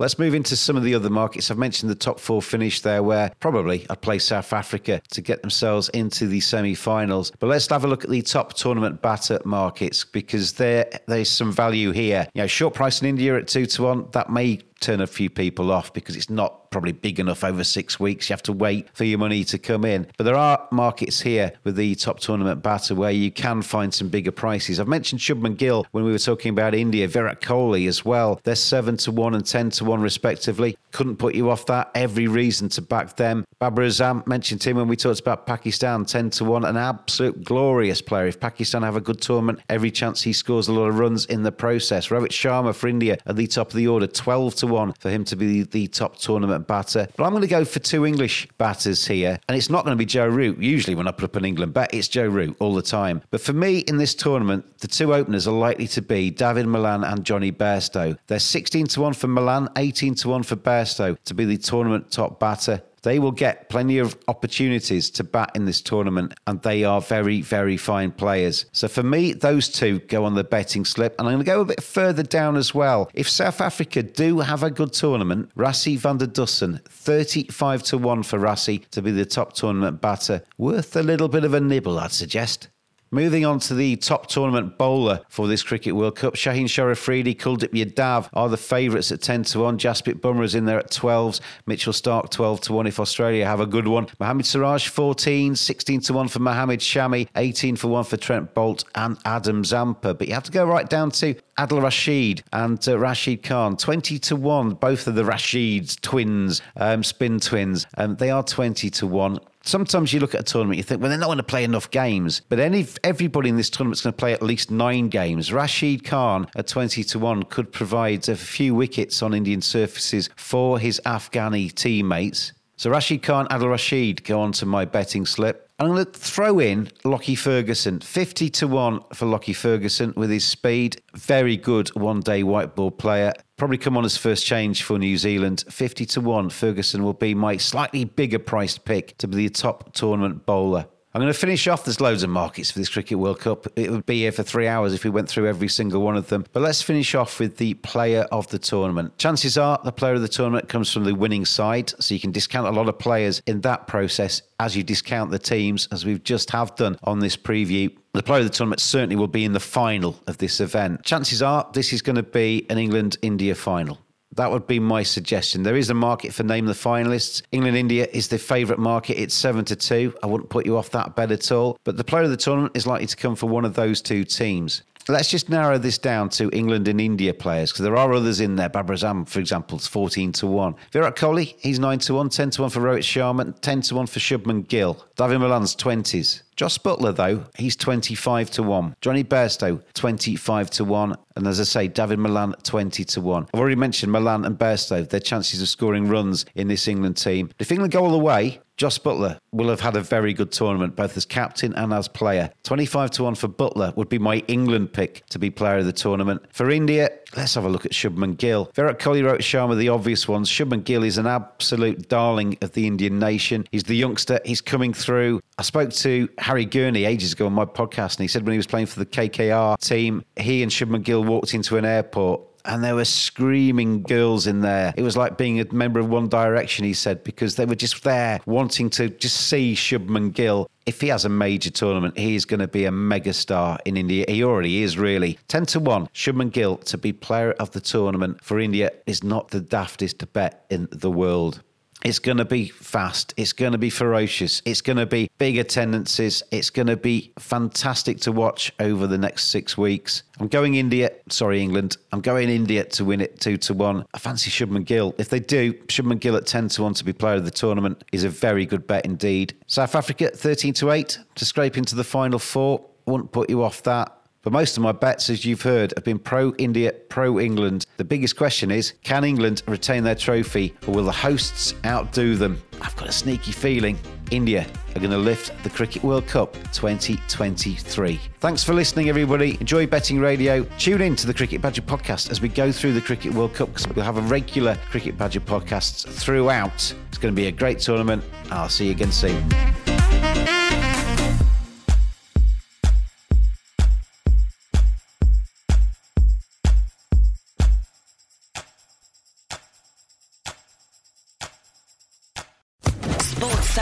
Let's 0.00 0.18
move 0.18 0.34
into 0.34 0.56
some 0.56 0.76
of 0.76 0.82
the 0.82 0.96
other 0.96 1.08
markets. 1.08 1.52
I've 1.52 1.58
mentioned 1.58 1.88
the 1.88 1.94
top 1.94 2.18
four 2.18 2.42
finish 2.42 2.80
there, 2.80 3.00
where 3.00 3.30
probably 3.38 3.86
I'd 3.88 4.02
play 4.02 4.18
South 4.18 4.52
Africa 4.52 5.00
to 5.12 5.20
get 5.20 5.40
themselves 5.42 5.88
into 5.90 6.26
the 6.26 6.40
semi 6.40 6.74
finals. 6.74 7.30
But 7.38 7.46
let's 7.46 7.68
have 7.68 7.84
a 7.84 7.86
look 7.86 8.02
at 8.02 8.10
the 8.10 8.22
top 8.22 8.54
tournament 8.54 9.02
batter 9.02 9.40
markets 9.44 10.04
because 10.04 10.54
there 10.54 10.90
there's 11.06 11.30
some 11.30 11.52
value 11.52 11.92
here. 11.92 12.26
You 12.34 12.42
know, 12.42 12.46
short 12.48 12.74
price 12.74 13.02
in 13.02 13.06
India 13.06 13.38
at 13.38 13.46
two 13.46 13.66
to 13.66 13.82
one, 13.84 14.08
that 14.10 14.30
may 14.30 14.62
turn 14.80 15.00
a 15.00 15.06
few 15.06 15.30
people 15.30 15.70
off 15.70 15.92
because 15.92 16.16
it's 16.16 16.30
not 16.30 16.70
probably 16.70 16.92
big 16.92 17.20
enough 17.20 17.44
over 17.44 17.62
six 17.62 18.00
weeks. 18.00 18.28
You 18.28 18.32
have 18.32 18.42
to 18.42 18.52
wait 18.52 18.88
for 18.94 19.04
your 19.04 19.18
money 19.18 19.44
to 19.44 19.58
come 19.58 19.84
in. 19.84 20.08
But 20.16 20.24
there 20.24 20.34
are 20.34 20.66
markets 20.72 21.20
here 21.20 21.52
with 21.62 21.76
the 21.76 21.94
top 21.94 22.18
tournament 22.18 22.64
batter 22.64 22.96
where 22.96 23.12
you 23.12 23.30
can 23.30 23.62
find 23.62 23.94
some 23.94 24.08
bigger 24.08 24.32
prices. 24.32 24.80
I've 24.80 24.88
mentioned 24.88 25.20
Shubman 25.20 25.56
Gill 25.56 25.86
when 25.92 26.04
we 26.04 26.10
were 26.10 26.18
talking 26.18 26.50
about 26.50 26.74
India, 26.74 27.06
Virat 27.06 27.40
Kohli 27.40 27.86
as 27.86 28.04
well. 28.04 28.40
They're 28.42 28.56
seven 28.56 28.96
to 28.98 29.12
one 29.12 29.34
and 29.34 29.46
ten 29.46 29.70
to 29.70 29.84
one 29.84 30.00
respectively. 30.00 30.76
Couldn't 30.90 31.16
put 31.16 31.36
you 31.36 31.48
off 31.48 31.66
that. 31.66 31.92
Every 31.94 32.26
reason 32.26 32.68
to 32.70 32.82
back 32.82 33.16
them. 33.16 33.44
Babar 33.60 33.84
Azam 33.84 34.26
mentioned 34.26 34.62
him 34.64 34.76
when 34.76 34.88
we 34.88 34.96
talked 34.96 35.20
about 35.20 35.46
Pakistan, 35.46 36.04
ten 36.04 36.28
to 36.30 36.44
one. 36.44 36.64
An 36.64 36.76
absolute 36.76 37.44
glorious 37.44 38.02
player. 38.02 38.26
If 38.26 38.40
Pakistan 38.40 38.82
have 38.82 38.96
a 38.96 39.00
good 39.00 39.20
tournament, 39.20 39.60
every 39.68 39.92
chance 39.92 40.22
he 40.22 40.32
scores 40.32 40.66
a 40.66 40.72
lot 40.72 40.88
of 40.88 40.98
runs 40.98 41.26
in 41.26 41.44
the 41.44 41.52
process. 41.52 42.08
Rohit 42.08 42.30
Sharma 42.30 42.74
for 42.74 42.88
India 42.88 43.16
at 43.26 43.36
the 43.36 43.46
top 43.46 43.68
of 43.68 43.74
the 43.74 43.86
order, 43.86 44.08
twelve 44.08 44.56
to 44.56 44.63
one 44.66 44.92
for 44.94 45.10
him 45.10 45.24
to 45.24 45.36
be 45.36 45.62
the 45.62 45.86
top 45.88 46.16
tournament 46.16 46.66
batter. 46.66 47.08
But 47.16 47.24
I'm 47.24 47.30
going 47.30 47.42
to 47.42 47.48
go 47.48 47.64
for 47.64 47.78
two 47.78 48.06
English 48.06 48.48
batters 48.58 49.06
here, 49.06 49.38
and 49.48 49.56
it's 49.56 49.70
not 49.70 49.84
going 49.84 49.96
to 49.96 49.98
be 49.98 50.06
Joe 50.06 50.26
Root. 50.26 50.58
Usually, 50.58 50.94
when 50.94 51.08
I 51.08 51.12
put 51.12 51.24
up 51.24 51.36
an 51.36 51.44
England 51.44 51.74
bet, 51.74 51.92
it's 51.92 52.08
Joe 52.08 52.26
Root 52.26 52.56
all 52.60 52.74
the 52.74 52.82
time. 52.82 53.22
But 53.30 53.40
for 53.40 53.52
me 53.52 53.78
in 53.78 53.96
this 53.96 54.14
tournament, 54.14 54.78
the 54.78 54.88
two 54.88 55.14
openers 55.14 55.46
are 55.46 55.54
likely 55.54 55.86
to 55.88 56.02
be 56.02 56.30
David 56.30 56.66
Malan 56.66 57.04
and 57.04 57.24
Jonny 57.24 57.52
Bairstow. 57.52 58.16
They're 58.26 58.38
16 58.38 58.86
to 58.88 59.00
1 59.00 59.12
for 59.14 59.28
Malan, 59.28 59.68
18 59.76 60.14
to 60.16 60.28
1 60.28 60.42
for 60.42 60.56
Bairstow 60.56 61.16
to 61.24 61.34
be 61.34 61.44
the 61.44 61.56
tournament 61.56 62.10
top 62.10 62.40
batter. 62.40 62.82
They 63.04 63.18
will 63.18 63.32
get 63.32 63.68
plenty 63.68 63.98
of 63.98 64.16
opportunities 64.28 65.10
to 65.10 65.24
bat 65.24 65.52
in 65.54 65.66
this 65.66 65.82
tournament, 65.82 66.32
and 66.46 66.60
they 66.62 66.84
are 66.84 67.02
very, 67.02 67.42
very 67.42 67.76
fine 67.76 68.10
players. 68.12 68.64
So 68.72 68.88
for 68.88 69.02
me, 69.02 69.34
those 69.34 69.68
two 69.68 70.00
go 70.00 70.24
on 70.24 70.34
the 70.34 70.42
betting 70.42 70.86
slip. 70.86 71.14
And 71.18 71.28
I'm 71.28 71.34
going 71.34 71.44
to 71.44 71.50
go 71.50 71.60
a 71.60 71.66
bit 71.66 71.82
further 71.82 72.22
down 72.22 72.56
as 72.56 72.74
well. 72.74 73.10
If 73.12 73.28
South 73.28 73.60
Africa 73.60 74.02
do 74.02 74.40
have 74.40 74.62
a 74.62 74.70
good 74.70 74.94
tournament, 74.94 75.50
Rassie 75.54 75.98
van 75.98 76.16
der 76.16 76.26
Dussen, 76.26 76.82
35 76.88 77.82
to 77.84 77.98
1 77.98 78.22
for 78.22 78.38
Rassie 78.38 78.88
to 78.90 79.02
be 79.02 79.10
the 79.10 79.26
top 79.26 79.52
tournament 79.52 80.00
batter. 80.00 80.42
Worth 80.56 80.96
a 80.96 81.02
little 81.02 81.28
bit 81.28 81.44
of 81.44 81.52
a 81.52 81.60
nibble, 81.60 81.98
I'd 81.98 82.12
suggest. 82.12 82.68
Moving 83.14 83.46
on 83.46 83.60
to 83.60 83.74
the 83.74 83.94
top 83.94 84.26
tournament 84.26 84.76
bowler 84.76 85.20
for 85.28 85.46
this 85.46 85.62
Cricket 85.62 85.94
World 85.94 86.16
Cup, 86.16 86.34
Shaheen 86.34 86.68
Shah 86.68 86.90
Afridi, 86.90 87.32
Kuldeep 87.32 87.70
Yadav 87.70 88.28
are 88.32 88.48
the 88.48 88.56
favourites 88.56 89.12
at 89.12 89.22
10 89.22 89.44
to 89.44 89.60
1. 89.60 89.78
Jasprit 89.78 90.42
is 90.42 90.56
in 90.56 90.64
there 90.64 90.80
at 90.80 90.90
12s. 90.90 91.38
Mitchell 91.64 91.92
Starc 91.92 92.30
12 92.30 92.62
to 92.62 92.72
1 92.72 92.88
if 92.88 92.98
Australia 92.98 93.46
have 93.46 93.60
a 93.60 93.66
good 93.66 93.86
one. 93.86 94.08
Mohammad 94.18 94.46
Siraj 94.46 94.88
14, 94.88 95.54
16 95.54 96.00
to 96.00 96.12
1 96.12 96.26
for 96.26 96.40
Mohammad 96.40 96.80
Shami, 96.80 97.28
18 97.36 97.76
for 97.76 97.86
1 97.86 98.02
for 98.02 98.16
Trent 98.16 98.52
Boult 98.52 98.82
and 98.96 99.16
Adam 99.24 99.64
Zampa. 99.64 100.12
But 100.12 100.26
you 100.26 100.34
have 100.34 100.42
to 100.42 100.50
go 100.50 100.64
right 100.64 100.90
down 100.90 101.12
to 101.12 101.36
Adil 101.56 101.84
Rashid 101.84 102.42
and 102.52 102.84
uh, 102.88 102.98
Rashid 102.98 103.44
Khan, 103.44 103.76
20 103.76 104.18
to 104.18 104.34
1. 104.34 104.70
Both 104.70 105.06
of 105.06 105.14
the 105.14 105.22
Rashids 105.22 106.00
twins, 106.00 106.62
um, 106.74 107.04
spin 107.04 107.38
twins, 107.38 107.86
um, 107.96 108.16
they 108.16 108.32
are 108.32 108.42
20 108.42 108.90
to 108.90 109.06
1 109.06 109.38
sometimes 109.64 110.12
you 110.12 110.20
look 110.20 110.34
at 110.34 110.40
a 110.40 110.44
tournament, 110.44 110.76
you 110.76 110.82
think, 110.82 111.00
well, 111.00 111.10
they're 111.10 111.18
not 111.18 111.26
going 111.26 111.38
to 111.38 111.42
play 111.42 111.64
enough 111.64 111.90
games. 111.90 112.42
But 112.48 112.60
any 112.60 112.86
everybody 113.02 113.48
in 113.48 113.56
this 113.56 113.70
tournament 113.70 113.98
is 113.98 114.02
going 114.02 114.12
to 114.12 114.18
play 114.18 114.32
at 114.32 114.42
least 114.42 114.70
nine 114.70 115.08
games. 115.08 115.52
Rashid 115.52 116.04
Khan 116.04 116.46
at 116.54 116.66
20 116.66 117.02
to 117.04 117.18
1 117.18 117.44
could 117.44 117.72
provide 117.72 118.28
a 118.28 118.36
few 118.36 118.74
wickets 118.74 119.22
on 119.22 119.34
Indian 119.34 119.60
surfaces 119.60 120.30
for 120.36 120.78
his 120.78 121.00
Afghani 121.04 121.72
teammates. 121.74 122.52
So 122.76 122.90
Rashid 122.90 123.22
Khan, 123.22 123.46
Adil 123.48 123.70
Rashid 123.70 124.24
go 124.24 124.40
on 124.40 124.52
to 124.52 124.66
my 124.66 124.84
betting 124.84 125.26
slip. 125.26 125.70
I'm 125.78 125.88
going 125.88 126.04
to 126.04 126.10
throw 126.10 126.58
in 126.58 126.88
Lockie 127.04 127.34
Ferguson, 127.34 128.00
50 128.00 128.48
to 128.50 128.68
1 128.68 129.00
for 129.12 129.26
Lockie 129.26 129.52
Ferguson 129.52 130.12
with 130.16 130.30
his 130.30 130.44
speed. 130.44 131.00
Very 131.14 131.56
good 131.56 131.88
one 131.96 132.20
day 132.20 132.42
white 132.42 132.74
ball 132.74 132.90
player. 132.90 133.32
Probably 133.56 133.78
come 133.78 133.96
on 133.96 134.04
as 134.04 134.16
first 134.16 134.44
change 134.44 134.82
for 134.82 134.98
New 134.98 135.16
Zealand. 135.16 135.64
50 135.68 136.06
to 136.06 136.20
1. 136.20 136.50
Ferguson 136.50 137.02
will 137.02 137.12
be 137.12 137.34
my 137.34 137.56
slightly 137.56 138.04
bigger 138.04 138.38
priced 138.38 138.84
pick 138.84 139.16
to 139.18 139.28
be 139.28 139.36
the 139.36 139.50
top 139.50 139.92
tournament 139.94 140.46
bowler. 140.46 140.86
I'm 141.14 141.20
going 141.20 141.32
to 141.32 141.38
finish 141.38 141.68
off. 141.68 141.84
There's 141.84 142.00
loads 142.00 142.24
of 142.24 142.30
markets 142.30 142.72
for 142.72 142.80
this 142.80 142.88
Cricket 142.88 143.20
World 143.20 143.38
Cup. 143.38 143.68
It 143.76 143.88
would 143.88 144.04
be 144.04 144.18
here 144.18 144.32
for 144.32 144.42
three 144.42 144.66
hours 144.66 144.92
if 144.92 145.04
we 145.04 145.10
went 145.10 145.28
through 145.28 145.46
every 145.46 145.68
single 145.68 146.02
one 146.02 146.16
of 146.16 146.28
them. 146.28 146.44
But 146.52 146.64
let's 146.64 146.82
finish 146.82 147.14
off 147.14 147.38
with 147.38 147.58
the 147.58 147.74
player 147.74 148.22
of 148.32 148.48
the 148.48 148.58
tournament. 148.58 149.16
Chances 149.16 149.56
are 149.56 149.78
the 149.84 149.92
player 149.92 150.14
of 150.14 150.22
the 150.22 150.28
tournament 150.28 150.68
comes 150.68 150.92
from 150.92 151.04
the 151.04 151.14
winning 151.14 151.44
side, 151.44 151.92
so 152.00 152.14
you 152.14 152.20
can 152.20 152.32
discount 152.32 152.66
a 152.66 152.72
lot 152.72 152.88
of 152.88 152.98
players 152.98 153.40
in 153.46 153.60
that 153.60 153.86
process 153.86 154.42
as 154.58 154.76
you 154.76 154.82
discount 154.82 155.30
the 155.30 155.38
teams, 155.38 155.86
as 155.92 156.04
we've 156.04 156.24
just 156.24 156.50
have 156.50 156.74
done 156.74 156.98
on 157.04 157.20
this 157.20 157.36
preview. 157.36 157.96
The 158.12 158.22
player 158.24 158.40
of 158.40 158.46
the 158.46 158.52
tournament 158.52 158.80
certainly 158.80 159.14
will 159.14 159.28
be 159.28 159.44
in 159.44 159.52
the 159.52 159.60
final 159.60 160.20
of 160.26 160.38
this 160.38 160.58
event. 160.58 161.04
Chances 161.04 161.42
are 161.42 161.70
this 161.74 161.92
is 161.92 162.02
going 162.02 162.16
to 162.16 162.24
be 162.24 162.66
an 162.70 162.78
England 162.78 163.18
India 163.22 163.54
final. 163.54 164.00
That 164.36 164.50
would 164.50 164.66
be 164.66 164.80
my 164.80 165.02
suggestion. 165.02 165.62
There 165.62 165.76
is 165.76 165.90
a 165.90 165.94
market 165.94 166.34
for 166.34 166.42
name 166.42 166.66
the 166.66 166.72
finalists. 166.72 167.42
England 167.52 167.76
India 167.76 168.08
is 168.12 168.28
the 168.28 168.38
favourite 168.38 168.80
market. 168.80 169.20
It's 169.20 169.34
seven 169.34 169.64
to 169.66 169.76
two. 169.76 170.14
I 170.22 170.26
wouldn't 170.26 170.50
put 170.50 170.66
you 170.66 170.76
off 170.76 170.90
that 170.90 171.14
bet 171.14 171.30
at 171.30 171.52
all. 171.52 171.78
But 171.84 171.96
the 171.96 172.04
player 172.04 172.24
of 172.24 172.30
the 172.30 172.36
tournament 172.36 172.76
is 172.76 172.86
likely 172.86 173.06
to 173.06 173.16
come 173.16 173.36
for 173.36 173.48
one 173.48 173.64
of 173.64 173.74
those 173.74 174.02
two 174.02 174.24
teams. 174.24 174.82
Let's 175.06 175.30
just 175.30 175.50
narrow 175.50 175.76
this 175.76 175.98
down 175.98 176.30
to 176.30 176.48
England 176.50 176.88
and 176.88 176.98
India 176.98 177.34
players 177.34 177.70
because 177.70 177.84
there 177.84 177.96
are 177.96 178.12
others 178.14 178.40
in 178.40 178.56
there. 178.56 178.70
Babar 178.70 178.96
Azam, 178.96 179.28
for 179.28 179.38
example, 179.38 179.76
is 179.76 179.86
14 179.86 180.32
to 180.32 180.46
1. 180.46 180.74
Virat 180.92 181.16
Kohli, 181.16 181.54
he's 181.58 181.78
9 181.78 181.98
to 182.00 182.14
1, 182.14 182.30
10 182.30 182.50
to 182.50 182.62
1 182.62 182.70
for 182.70 182.80
Rohit 182.80 183.00
Sharma, 183.00 183.60
10 183.60 183.82
to 183.82 183.96
1 183.96 184.06
for 184.06 184.18
Shubman 184.18 184.66
Gill. 184.66 185.04
David 185.16 185.40
Malan's 185.40 185.76
20s. 185.76 186.42
Jos 186.56 186.78
Buttler, 186.78 187.14
though, 187.14 187.44
he's 187.56 187.76
25 187.76 188.50
to 188.52 188.62
1. 188.62 188.96
Jonny 189.00 189.24
Bairstow, 189.24 189.82
25 189.94 190.70
to 190.70 190.84
1. 190.84 191.16
And 191.36 191.46
as 191.48 191.60
I 191.60 191.64
say, 191.64 191.88
David 191.88 192.20
Malan, 192.20 192.54
20 192.62 193.04
to 193.04 193.20
1. 193.20 193.48
I've 193.52 193.60
already 193.60 193.74
mentioned 193.74 194.12
Malan 194.12 194.44
and 194.44 194.56
Bairstow, 194.56 195.08
their 195.08 195.20
chances 195.20 195.60
of 195.60 195.68
scoring 195.68 196.08
runs 196.08 196.46
in 196.54 196.68
this 196.68 196.86
England 196.86 197.16
team. 197.16 197.50
If 197.58 197.72
England 197.72 197.92
go 197.92 198.04
all 198.04 198.12
the 198.12 198.18
way, 198.18 198.60
Jos 198.76 198.98
Buttler 198.98 199.38
will 199.52 199.68
have 199.68 199.80
had 199.80 199.94
a 199.94 200.00
very 200.00 200.32
good 200.32 200.50
tournament, 200.50 200.96
both 200.96 201.16
as 201.16 201.24
captain 201.24 201.72
and 201.74 201.92
as 201.92 202.08
player. 202.08 202.50
25 202.64 203.10
to 203.12 203.22
1 203.24 203.34
for 203.36 203.48
Buttler 203.48 203.96
would 203.96 204.08
be 204.08 204.18
my 204.18 204.38
England 204.48 204.92
pick 204.92 205.24
to 205.26 205.38
be 205.38 205.48
player 205.50 205.78
of 205.78 205.86
the 205.86 205.92
tournament. 205.92 206.42
For 206.52 206.70
India, 206.70 207.10
let's 207.36 207.54
have 207.54 207.64
a 207.64 207.68
look 207.68 207.86
at 207.86 207.92
Shubman 207.92 208.36
Gill. 208.36 208.70
Virat 208.74 208.98
Kohli 208.98 209.22
Rohit 209.22 209.38
Sharma, 209.38 209.76
the 209.78 209.90
obvious 209.90 210.26
ones. 210.26 210.48
Shubman 210.50 210.82
Gill 210.82 211.04
is 211.04 211.18
an 211.18 211.26
absolute 211.26 212.08
darling 212.08 212.58
of 212.62 212.72
the 212.72 212.86
Indian 212.86 213.18
nation. 213.18 213.64
He's 213.70 213.84
the 213.84 213.96
youngster, 213.96 214.40
he's 214.44 214.60
coming 214.60 214.92
through. 214.92 215.40
I 215.56 215.62
spoke 215.62 215.92
to 215.92 216.28
Harry 216.38 216.64
Gurney 216.64 217.04
ages 217.04 217.32
ago 217.32 217.46
on 217.46 217.52
my 217.52 217.64
podcast, 217.64 218.16
and 218.16 218.22
he 218.24 218.28
said 218.28 218.44
when 218.44 218.52
he 218.52 218.58
was 218.58 218.66
playing 218.66 218.86
for 218.86 218.98
the 218.98 219.06
KKR 219.06 219.78
team, 219.78 220.24
he 220.36 220.64
and 220.64 220.72
Shubman 220.72 221.04
Gill 221.04 221.22
walked 221.22 221.54
into 221.54 221.76
an 221.76 221.84
airport 221.84 222.40
and 222.64 222.82
there 222.82 222.94
were 222.94 223.04
screaming 223.04 224.02
girls 224.02 224.46
in 224.46 224.60
there. 224.60 224.94
It 224.96 225.02
was 225.02 225.16
like 225.16 225.36
being 225.36 225.60
a 225.60 225.72
member 225.72 226.00
of 226.00 226.08
One 226.08 226.28
Direction, 226.28 226.84
he 226.84 226.94
said, 226.94 227.24
because 227.24 227.56
they 227.56 227.66
were 227.66 227.74
just 227.74 228.02
there 228.04 228.40
wanting 228.46 228.90
to 228.90 229.08
just 229.08 229.48
see 229.48 229.74
Shubman 229.74 230.32
Gill. 230.32 230.68
If 230.86 231.00
he 231.00 231.08
has 231.08 231.24
a 231.24 231.30
major 231.30 231.70
tournament, 231.70 232.18
he 232.18 232.34
is 232.34 232.44
going 232.44 232.60
to 232.60 232.68
be 232.68 232.84
a 232.84 232.90
megastar 232.90 233.78
in 233.84 233.96
India. 233.96 234.26
He 234.28 234.44
already 234.44 234.82
is, 234.82 234.98
really. 234.98 235.38
10 235.48 235.66
to 235.66 235.80
1, 235.80 236.08
Shubman 236.08 236.52
Gill 236.52 236.76
to 236.78 236.98
be 236.98 237.12
player 237.12 237.52
of 237.52 237.70
the 237.70 237.80
tournament 237.80 238.44
for 238.44 238.60
India 238.60 238.90
is 239.06 239.24
not 239.24 239.48
the 239.48 239.60
daftest 239.60 240.30
bet 240.32 240.66
in 240.70 240.88
the 240.90 241.10
world. 241.10 241.62
It's 242.04 242.18
going 242.18 242.36
to 242.36 242.44
be 242.44 242.68
fast. 242.68 243.32
It's 243.38 243.54
going 243.54 243.72
to 243.72 243.78
be 243.78 243.88
ferocious. 243.88 244.60
It's 244.66 244.82
going 244.82 244.98
to 244.98 245.06
be 245.06 245.30
big 245.38 245.56
attendances. 245.56 246.42
It's 246.50 246.68
going 246.68 246.88
to 246.88 246.98
be 246.98 247.32
fantastic 247.38 248.20
to 248.20 248.32
watch 248.32 248.70
over 248.78 249.06
the 249.06 249.16
next 249.16 249.48
six 249.48 249.78
weeks. 249.78 250.22
I'm 250.38 250.48
going 250.48 250.74
India. 250.74 251.10
Sorry, 251.30 251.62
England. 251.62 251.96
I'm 252.12 252.20
going 252.20 252.50
India 252.50 252.84
to 252.84 253.04
win 253.06 253.22
it 253.22 253.40
two 253.40 253.56
to 253.56 253.72
one. 253.72 254.04
I 254.12 254.18
fancy 254.18 254.50
Shubman 254.50 254.84
Gill. 254.84 255.14
If 255.16 255.30
they 255.30 255.40
do, 255.40 255.72
Shubman 255.86 256.20
Gill 256.20 256.36
at 256.36 256.46
10 256.46 256.68
to 256.68 256.82
1 256.82 256.94
to 256.94 257.04
be 257.04 257.14
player 257.14 257.36
of 257.36 257.46
the 257.46 257.50
tournament 257.50 258.04
is 258.12 258.24
a 258.24 258.28
very 258.28 258.66
good 258.66 258.86
bet 258.86 259.06
indeed. 259.06 259.54
South 259.66 259.94
Africa 259.94 260.28
13 260.28 260.74
to 260.74 260.90
8 260.90 261.18
to 261.36 261.44
scrape 261.46 261.78
into 261.78 261.94
the 261.94 262.04
final 262.04 262.38
four. 262.38 262.84
Wouldn't 263.06 263.32
put 263.32 263.48
you 263.48 263.62
off 263.62 263.82
that. 263.84 264.14
But 264.44 264.52
most 264.52 264.76
of 264.76 264.82
my 264.82 264.92
bets, 264.92 265.30
as 265.30 265.44
you've 265.44 265.62
heard, 265.62 265.94
have 265.96 266.04
been 266.04 266.18
pro 266.18 266.54
India, 266.56 266.92
pro 267.08 267.40
England. 267.40 267.86
The 267.96 268.04
biggest 268.04 268.36
question 268.36 268.70
is 268.70 268.92
can 269.02 269.24
England 269.24 269.62
retain 269.66 270.04
their 270.04 270.14
trophy 270.14 270.74
or 270.86 270.94
will 270.94 271.04
the 271.04 271.12
hosts 271.12 271.74
outdo 271.84 272.36
them? 272.36 272.62
I've 272.80 272.94
got 272.96 273.08
a 273.08 273.12
sneaky 273.12 273.52
feeling 273.52 273.98
India 274.30 274.66
are 274.94 275.00
going 275.00 275.10
to 275.10 275.18
lift 275.18 275.62
the 275.64 275.70
Cricket 275.70 276.02
World 276.02 276.26
Cup 276.26 276.54
2023. 276.72 278.20
Thanks 278.40 278.62
for 278.62 278.74
listening, 278.74 279.08
everybody. 279.08 279.56
Enjoy 279.60 279.86
betting 279.86 280.20
radio. 280.20 280.64
Tune 280.78 281.00
in 281.00 281.16
to 281.16 281.26
the 281.26 281.34
Cricket 281.34 281.60
Badger 281.60 281.82
podcast 281.82 282.30
as 282.30 282.40
we 282.40 282.48
go 282.48 282.70
through 282.70 282.92
the 282.92 283.00
Cricket 283.00 283.34
World 283.34 283.54
Cup 283.54 283.68
because 283.68 283.88
we'll 283.88 284.04
have 284.04 284.18
a 284.18 284.22
regular 284.22 284.76
Cricket 284.90 285.18
Badger 285.18 285.40
podcast 285.40 286.06
throughout. 286.08 286.94
It's 287.08 287.18
going 287.18 287.34
to 287.34 287.36
be 287.36 287.48
a 287.48 287.52
great 287.52 287.78
tournament. 287.80 288.22
I'll 288.50 288.68
see 288.68 288.86
you 288.86 288.92
again 288.92 289.12
soon. 289.12 289.93